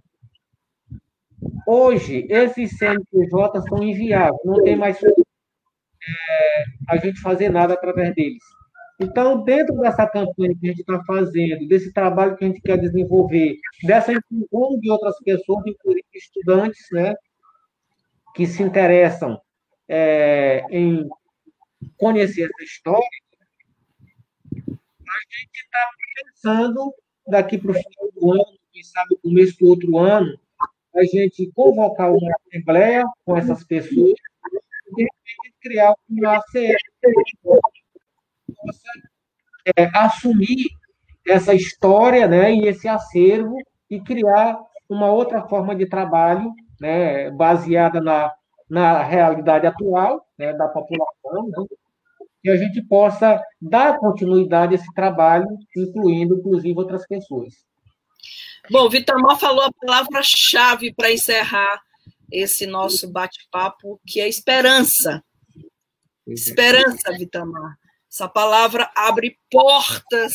Hoje, 1.68 2.26
esses 2.30 2.78
CNPJ 2.78 3.62
são 3.64 3.84
inviáveis, 3.84 4.40
não 4.46 4.64
tem 4.64 4.78
mais 4.78 4.98
é, 5.04 6.64
a 6.88 6.98
gente 6.98 7.20
fazer 7.20 7.50
nada 7.50 7.74
através 7.74 8.16
deles. 8.16 8.44
Então, 9.00 9.44
dentro 9.44 9.76
dessa 9.80 10.08
campanha 10.08 10.56
que 10.60 10.68
a 10.68 10.70
gente 10.70 10.82
está 10.82 11.04
fazendo, 11.04 11.68
desse 11.68 11.92
trabalho 11.92 12.38
que 12.38 12.46
a 12.46 12.48
gente 12.48 12.62
quer 12.62 12.78
desenvolver, 12.78 13.58
dessa 13.84 14.14
inclusão 14.14 14.80
de 14.80 14.90
outras 14.90 15.18
pessoas, 15.24 15.66
inclusive 15.66 16.06
estudantes, 16.14 16.86
né, 16.92 17.14
que 18.34 18.48
se 18.48 18.64
interessam 18.64 19.40
é, 19.88 20.64
em 20.70 21.08
conhecer 21.98 22.44
essa 22.44 22.64
história, 22.64 23.08
a 24.52 25.38
gente 25.40 25.60
está 25.64 25.90
pensando 26.16 26.94
daqui 27.28 27.58
para 27.58 27.72
o 27.72 27.74
final 27.74 28.12
do 28.16 28.32
ano, 28.32 28.60
quem 28.72 28.84
sabe 28.84 29.18
começo 29.22 29.58
do 29.60 29.68
outro 29.68 29.98
ano, 29.98 30.40
a 30.96 31.04
gente 31.04 31.52
convocar 31.56 32.12
uma 32.12 32.32
assembleia 32.48 33.04
com 33.26 33.38
essas 33.38 33.64
pessoas 33.64 34.14
e 34.98 35.08
criar 35.62 35.94
uma 36.10 36.38
ACE 36.38 36.76
que 37.02 37.38
possa 37.44 38.90
é, 39.78 39.86
assumir 39.94 40.68
essa 41.28 41.54
história 41.54 42.28
né, 42.28 42.54
e 42.54 42.68
esse 42.68 42.88
acervo 42.88 43.58
e 43.90 44.00
criar 44.02 44.60
uma 44.90 45.12
outra 45.12 45.48
forma 45.48 45.76
de 45.76 45.86
trabalho 45.88 46.54
né, 46.84 47.32
baseada 47.32 48.02
na, 48.02 48.30
na 48.70 49.02
realidade 49.02 49.66
atual 49.66 50.28
né, 50.38 50.52
da 50.52 50.68
população, 50.68 51.48
né, 51.48 51.66
que 52.42 52.50
a 52.50 52.58
gente 52.58 52.82
possa 52.82 53.42
dar 53.62 53.98
continuidade 54.00 54.74
a 54.74 54.76
esse 54.76 54.94
trabalho, 54.94 55.48
incluindo, 55.78 56.36
inclusive, 56.36 56.78
outras 56.78 57.08
pessoas. 57.08 57.54
Bom, 58.70 58.90
Vitamar 58.90 59.40
falou 59.40 59.64
a 59.64 59.72
palavra-chave 59.72 60.94
para 60.94 61.10
encerrar 61.10 61.82
esse 62.30 62.68
nosso 62.68 63.10
bate-papo, 63.10 63.98
que 64.06 64.20
é 64.20 64.28
esperança. 64.28 65.24
Esperança, 66.28 67.14
Vitamar. 67.18 67.78
Essa 68.12 68.28
palavra 68.28 68.92
abre 68.94 69.38
portas 69.50 70.34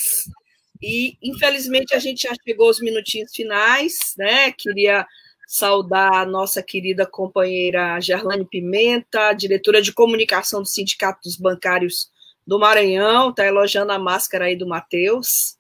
e, 0.81 1.19
infelizmente, 1.23 1.95
a 1.95 1.99
gente 1.99 2.23
já 2.23 2.35
chegou 2.43 2.69
aos 2.69 2.81
minutinhos 2.81 3.33
finais, 3.35 4.15
né? 4.17 4.51
Queria 4.53 5.07
saudar 5.49 6.13
a 6.13 6.27
nossa 6.27 6.63
querida 6.63 7.07
companheira 7.07 7.99
Gerlane 8.03 8.45
Pimenta, 8.45 9.33
diretora 9.33 9.81
de 9.81 9.95
comunicação 9.95 10.61
do 10.61 10.69
Sindicato 10.69 11.21
dos 11.25 11.39
Bancários 11.39 12.11
do 12.47 12.59
Maranhão, 12.59 13.31
está 13.31 13.47
elogiando 13.47 13.93
a 13.93 13.99
máscara 13.99 14.45
aí 14.45 14.55
do 14.55 14.69
Matheus. 14.69 15.57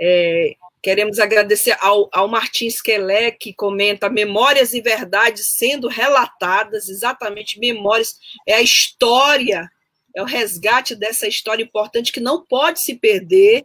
É, 0.00 0.54
queremos 0.82 1.20
agradecer 1.20 1.76
ao, 1.80 2.08
ao 2.12 2.26
Martins 2.26 2.82
Quelé, 2.82 3.30
que 3.30 3.54
comenta 3.54 4.10
memórias 4.10 4.74
e 4.74 4.80
verdades 4.80 5.46
sendo 5.54 5.86
relatadas, 5.86 6.88
exatamente 6.88 7.60
memórias, 7.60 8.18
é 8.44 8.54
a 8.54 8.62
história, 8.62 9.70
é 10.16 10.20
o 10.20 10.26
resgate 10.26 10.96
dessa 10.96 11.28
história 11.28 11.62
importante 11.62 12.10
que 12.10 12.18
não 12.18 12.44
pode 12.44 12.82
se 12.82 12.96
perder. 12.96 13.64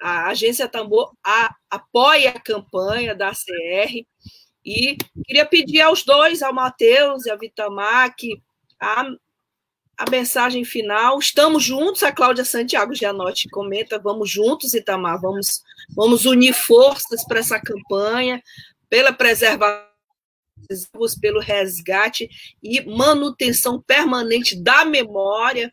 A 0.00 0.28
Agência 0.28 0.68
Tambor 0.68 1.12
a, 1.24 1.52
apoia 1.68 2.30
a 2.30 2.40
campanha 2.40 3.16
da 3.16 3.30
ACR, 3.30 4.04
e 4.64 4.96
queria 5.26 5.44
pedir 5.44 5.80
aos 5.80 6.04
dois, 6.04 6.42
ao 6.42 6.54
Matheus 6.54 7.26
e 7.26 7.30
ao 7.30 7.38
Vitamar, 7.38 8.14
que 8.16 8.40
a, 8.80 9.04
a 9.98 10.10
mensagem 10.10 10.64
final. 10.64 11.18
Estamos 11.18 11.62
juntos, 11.64 12.02
a 12.02 12.12
Cláudia 12.12 12.44
Santiago 12.44 12.94
Gianotti 12.94 13.48
comenta, 13.48 13.98
vamos 13.98 14.30
juntos, 14.30 14.74
Itamar, 14.74 15.20
vamos, 15.20 15.62
vamos 15.94 16.24
unir 16.24 16.54
forças 16.54 17.24
para 17.24 17.40
essa 17.40 17.60
campanha, 17.60 18.42
pela 18.88 19.12
preservação 19.12 19.92
pelo 21.20 21.40
resgate 21.40 22.28
e 22.62 22.80
manutenção 22.82 23.80
permanente 23.80 24.60
da 24.60 24.84
memória. 24.84 25.72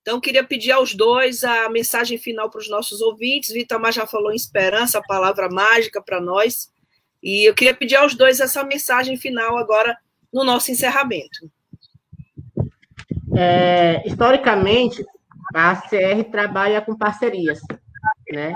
Então, 0.00 0.20
queria 0.20 0.42
pedir 0.42 0.72
aos 0.72 0.94
dois 0.94 1.44
a 1.44 1.68
mensagem 1.68 2.18
final 2.18 2.50
para 2.50 2.60
os 2.60 2.68
nossos 2.68 3.00
ouvintes. 3.00 3.54
Vitamar 3.54 3.92
já 3.92 4.06
falou 4.06 4.32
em 4.32 4.36
esperança, 4.36 4.98
a 4.98 5.02
palavra 5.02 5.48
mágica 5.48 6.02
para 6.02 6.20
nós. 6.20 6.71
E 7.22 7.48
eu 7.48 7.54
queria 7.54 7.74
pedir 7.74 7.96
aos 7.96 8.14
dois 8.14 8.40
essa 8.40 8.64
mensagem 8.64 9.16
final 9.16 9.56
agora 9.56 9.96
no 10.32 10.44
nosso 10.44 10.70
encerramento. 10.70 11.50
É, 13.36 14.02
historicamente, 14.06 15.04
a 15.54 15.70
ACR 15.70 16.24
trabalha 16.30 16.80
com 16.80 16.96
parcerias, 16.96 17.60
né? 18.30 18.54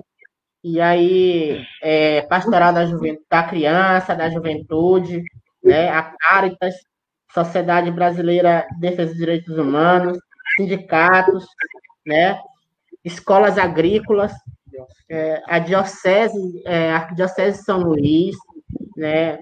E 0.64 0.81
aí, 0.81 1.64
é, 1.81 2.23
pastoral 2.23 2.73
da, 2.73 2.85
da 3.31 3.43
criança, 3.45 4.17
da 4.17 4.29
juventude, 4.29 5.23
né? 5.62 5.89
a 5.89 6.03
Caritas, 6.03 6.75
Sociedade 7.33 7.91
Brasileira 7.91 8.67
de 8.73 8.81
Defesa 8.81 9.11
dos 9.11 9.19
Direitos 9.19 9.57
Humanos, 9.57 10.19
sindicatos, 10.57 11.47
né? 12.05 12.41
escolas 13.05 13.59
agrícolas, 13.59 14.33
é, 15.09 15.41
a 15.47 15.61
Diocese, 15.61 16.62
é, 16.67 16.91
a 16.91 16.97
Arquidiocese 16.97 17.59
de 17.59 17.64
São 17.64 17.79
Luís, 17.81 18.37
né? 18.97 19.38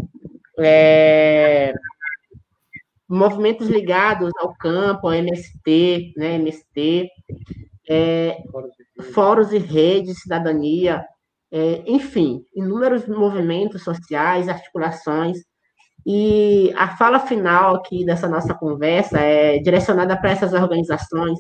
É, 0.59 1.72
movimentos 3.09 3.68
ligados 3.68 4.30
ao 4.38 4.55
campo, 4.55 5.07
ao 5.07 5.14
MST, 5.14 6.14
né? 6.16 6.34
MST, 6.34 7.09
é, 7.88 8.36
fóruns 9.12 9.52
e 9.52 9.59
redes 9.59 10.14
de 10.14 10.20
cidadania, 10.20 11.05
é, 11.52 11.82
enfim, 11.86 12.44
inúmeros 12.55 13.07
movimentos 13.07 13.82
sociais, 13.82 14.48
articulações. 14.48 15.38
E 16.07 16.72
a 16.76 16.96
fala 16.96 17.18
final 17.18 17.76
aqui 17.76 18.05
dessa 18.05 18.28
nossa 18.28 18.55
conversa 18.55 19.18
é 19.18 19.59
direcionada 19.59 20.16
para 20.16 20.32
essas 20.32 20.52
organizações 20.52 21.38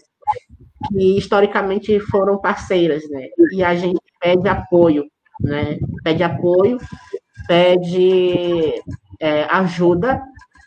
que 0.88 1.18
historicamente 1.18 1.98
foram 2.00 2.38
parceiras, 2.38 3.02
né? 3.10 3.26
E 3.52 3.62
a 3.62 3.74
gente 3.74 4.00
pede 4.20 4.48
apoio, 4.48 5.04
né? 5.40 5.78
Pede 6.02 6.22
apoio 6.22 6.78
pede 7.46 8.82
é, 9.20 9.44
ajuda 9.44 10.22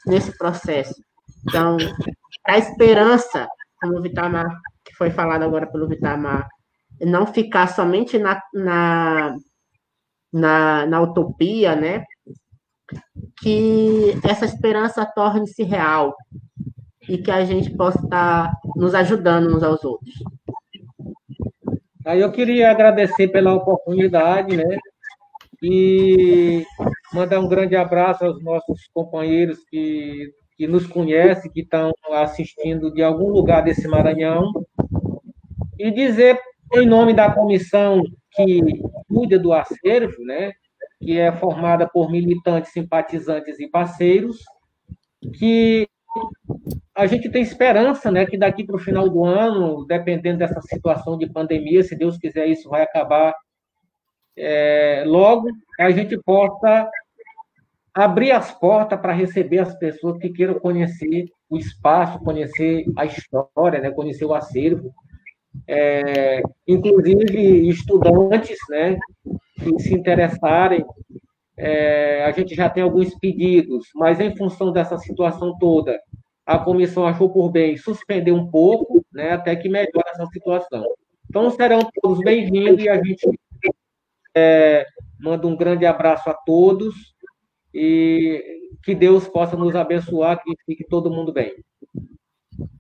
nesse 0.05 0.36
processo. 0.38 0.95
Então, 1.47 1.78
a 2.45 2.57
esperança, 2.57 3.47
como 3.80 3.97
o 3.97 4.01
Vitamar, 4.01 4.47
que 4.86 4.95
foi 4.95 5.09
falado 5.09 5.43
agora 5.43 5.67
pelo 5.67 5.88
Vitamar, 5.88 6.47
não 7.01 7.28
ficar 7.28 7.67
somente 7.67 8.17
na, 8.17 8.41
na, 8.53 9.36
na, 10.34 10.86
na 10.86 11.01
utopia, 11.01 11.75
né? 11.75 12.03
Que 13.41 14.19
essa 14.23 14.45
esperança 14.45 15.05
torne-se 15.05 15.63
real 15.63 16.15
e 17.07 17.17
que 17.17 17.32
a 17.32 17.45
gente 17.45 17.69
possa 17.75 18.03
estar 18.03 18.51
nos 18.75 18.93
ajudando 18.95 19.55
uns 19.55 19.63
aos 19.63 19.84
outros. 19.84 20.13
Aí 22.05 22.21
eu 22.21 22.32
queria 22.32 22.71
agradecer 22.71 23.28
pela 23.28 23.53
oportunidade, 23.53 24.55
né? 24.55 24.78
E 25.62 26.64
mandar 27.14 27.39
um 27.39 27.47
grande 27.47 27.76
abraço 27.76 28.26
aos 28.26 28.43
nossos 28.43 28.88
companheiros 28.93 29.60
que, 29.70 30.32
que 30.55 30.68
nos 30.68 30.86
conhecem, 30.86 31.51
que 31.51 31.62
estão 31.62 31.91
assistindo 32.12 32.93
de 32.93 33.01
algum 33.01 33.30
lugar 33.30 33.64
desse 33.64 33.88
Maranhão, 33.88 34.51
e 35.80 35.91
dizer, 35.91 36.39
em 36.74 36.86
nome 36.86 37.14
da 37.14 37.32
comissão 37.32 38.01
que 38.32 38.62
cuida 39.08 39.39
do 39.39 39.53
acervo, 39.53 40.24
né, 40.24 40.51
que 40.99 41.18
é 41.18 41.32
formada 41.32 41.88
por 41.88 42.12
militantes, 42.12 42.72
simpatizantes 42.72 43.60
e 43.60 43.70
parceiros, 43.70 44.38
que 45.38 45.88
a 46.95 47.05
gente 47.05 47.30
tem 47.30 47.43
esperança, 47.43 48.12
né, 48.12 48.26
que 48.26 48.38
daqui 48.38 48.64
para 48.66 48.76
o 48.76 48.80
final 48.80 49.08
do 49.08 49.24
ano, 49.24 49.86
dependendo 49.86 50.39
dessa 50.39 50.62
situação 50.62 51.18
de 51.18 51.32
pandemia, 51.32 51.84
se 51.84 51.95
Deus 51.95 52.18
quiser, 52.18 52.47
isso 52.47 52.70
vai 52.70 52.82
acabar 52.82 53.34
é, 54.38 55.03
logo 55.05 55.49
a 55.79 55.89
gente 55.89 56.17
possa 56.19 56.89
abrir 57.93 58.31
as 58.31 58.51
portas 58.51 58.99
para 58.99 59.11
receber 59.11 59.57
as 59.57 59.73
pessoas 59.75 60.19
que 60.19 60.29
queiram 60.29 60.59
conhecer 60.59 61.25
o 61.49 61.57
espaço, 61.57 62.19
conhecer 62.19 62.85
a 62.95 63.05
história, 63.05 63.79
né, 63.79 63.89
conhecer 63.89 64.25
o 64.25 64.35
acervo, 64.35 64.93
é, 65.67 66.43
inclusive 66.67 67.67
estudantes, 67.67 68.57
né, 68.69 68.97
que 69.55 69.79
se 69.79 69.95
interessarem. 69.95 70.85
É, 71.57 72.23
a 72.23 72.31
gente 72.31 72.53
já 72.53 72.69
tem 72.69 72.83
alguns 72.83 73.15
pedidos, 73.15 73.88
mas 73.95 74.19
em 74.19 74.35
função 74.35 74.71
dessa 74.71 74.99
situação 74.99 75.57
toda, 75.57 75.99
a 76.45 76.59
comissão 76.59 77.07
achou 77.07 77.31
por 77.31 77.49
bem 77.49 77.75
suspender 77.77 78.31
um 78.31 78.45
pouco, 78.47 79.03
né, 79.11 79.31
até 79.31 79.55
que 79.55 79.67
melhore 79.67 80.07
essa 80.13 80.27
situação. 80.27 80.85
Então 81.27 81.49
serão 81.49 81.79
todos 82.01 82.19
bem-vindos 82.19 82.83
e 82.83 82.88
a 82.88 83.03
gente 83.03 83.27
é, 84.38 84.85
mando 85.19 85.47
um 85.47 85.55
grande 85.55 85.85
abraço 85.85 86.29
a 86.29 86.33
todos 86.33 86.93
e 87.73 88.69
que 88.83 88.93
Deus 88.93 89.27
possa 89.27 89.55
nos 89.55 89.75
abençoar, 89.75 90.41
que 90.43 90.53
fique 90.65 90.83
todo 90.88 91.09
mundo 91.09 91.33
bem. 91.33 91.55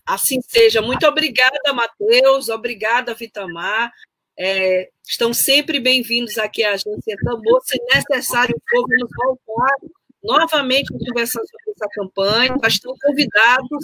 Assim 0.05 0.39
seja. 0.41 0.81
Muito 0.81 1.05
obrigada, 1.07 1.73
Matheus. 1.73 2.49
Obrigada, 2.49 3.13
Vitamar. 3.15 3.91
É, 4.39 4.89
estão 5.03 5.33
sempre 5.33 5.79
bem-vindos 5.79 6.37
aqui 6.37 6.63
à 6.63 6.73
Agência 6.73 7.17
Tambor. 7.23 7.59
Se 7.63 7.79
necessário 7.91 8.55
for, 8.69 8.87
vamos 8.87 9.09
voltar 9.17 9.75
novamente 10.23 10.93
conversar 10.93 11.41
sobre 11.41 11.71
essa 11.75 11.89
campanha. 11.91 12.55
Estão 12.67 12.93
convidados 13.01 13.83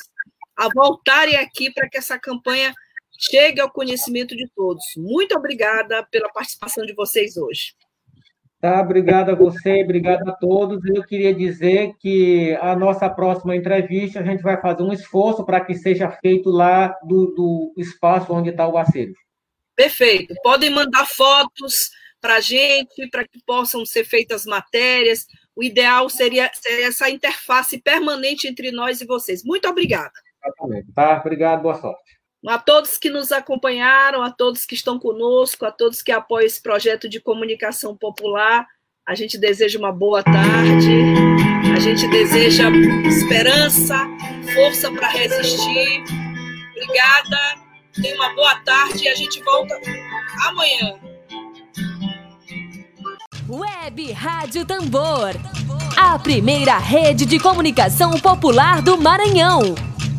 a 0.55 0.69
voltarem 0.73 1.35
aqui 1.37 1.71
para 1.71 1.89
que 1.89 1.97
essa 1.97 2.19
campanha 2.19 2.73
chegue 3.29 3.61
ao 3.61 3.71
conhecimento 3.71 4.35
de 4.35 4.47
todos. 4.55 4.83
Muito 4.97 5.35
obrigada 5.35 6.05
pela 6.11 6.29
participação 6.29 6.85
de 6.85 6.93
vocês 6.93 7.37
hoje. 7.37 7.73
Tá, 8.59 8.79
obrigado 8.79 9.29
a 9.29 9.35
você, 9.35 9.83
obrigado 9.83 10.25
a 10.29 10.31
todos. 10.31 10.79
Eu 10.85 11.03
queria 11.03 11.35
dizer 11.35 11.91
que 11.99 12.57
a 12.61 12.73
nossa 12.75 13.09
próxima 13.09 13.55
entrevista 13.55 14.21
a 14.21 14.23
gente 14.23 14.41
vai 14.41 14.59
fazer 14.61 14.83
um 14.83 14.93
esforço 14.93 15.45
para 15.45 15.59
que 15.59 15.75
seja 15.75 16.09
feito 16.09 16.49
lá 16.49 16.95
do, 17.03 17.27
do 17.35 17.73
espaço 17.77 18.31
onde 18.31 18.51
está 18.51 18.65
o 18.65 18.77
acervo. 18.77 19.15
Perfeito. 19.75 20.33
Podem 20.41 20.69
mandar 20.69 21.05
fotos 21.05 21.89
para 22.21 22.35
a 22.35 22.39
gente, 22.39 23.09
para 23.09 23.27
que 23.27 23.37
possam 23.45 23.85
ser 23.85 24.05
feitas 24.05 24.45
matérias. 24.45 25.25
O 25.53 25.61
ideal 25.61 26.07
seria, 26.09 26.49
seria, 26.53 26.87
essa 26.87 27.09
interface 27.09 27.81
permanente 27.81 28.47
entre 28.47 28.71
nós 28.71 29.01
e 29.01 29.05
vocês. 29.05 29.43
Muito 29.43 29.67
obrigada. 29.67 30.13
Exatamente. 30.41 30.89
Tá, 30.93 31.19
obrigado, 31.19 31.63
boa 31.63 31.75
sorte. 31.75 32.22
A 32.45 32.59
todos 32.59 32.97
que 32.97 33.09
nos 33.09 33.31
acompanharam, 33.31 34.21
a 34.21 34.29
todos 34.29 34.65
que 34.65 34.75
estão 34.75 34.99
conosco, 34.99 35.65
a 35.65 35.71
todos 35.71 36.01
que 36.01 36.11
apoiam 36.11 36.45
esse 36.45 36.61
projeto 36.61 37.07
de 37.07 37.21
comunicação 37.21 37.95
popular, 37.95 38.67
a 39.07 39.15
gente 39.15 39.37
deseja 39.37 39.79
uma 39.79 39.93
boa 39.93 40.21
tarde, 40.21 40.91
a 41.73 41.79
gente 41.79 42.05
deseja 42.09 42.69
esperança, 43.07 43.95
força 44.53 44.91
para 44.91 45.07
resistir. 45.07 46.03
Obrigada, 46.71 47.39
tenha 48.01 48.15
uma 48.15 48.35
boa 48.35 48.55
tarde 48.65 49.05
e 49.05 49.07
a 49.07 49.15
gente 49.15 49.41
volta 49.41 49.79
amanhã. 50.45 50.99
Web 53.47 54.11
Rádio 54.11 54.65
Tambor, 54.65 55.31
a 55.95 56.19
primeira 56.19 56.77
rede 56.77 57.25
de 57.25 57.39
comunicação 57.39 58.19
popular 58.19 58.81
do 58.81 58.97
Maranhão. 58.97 59.92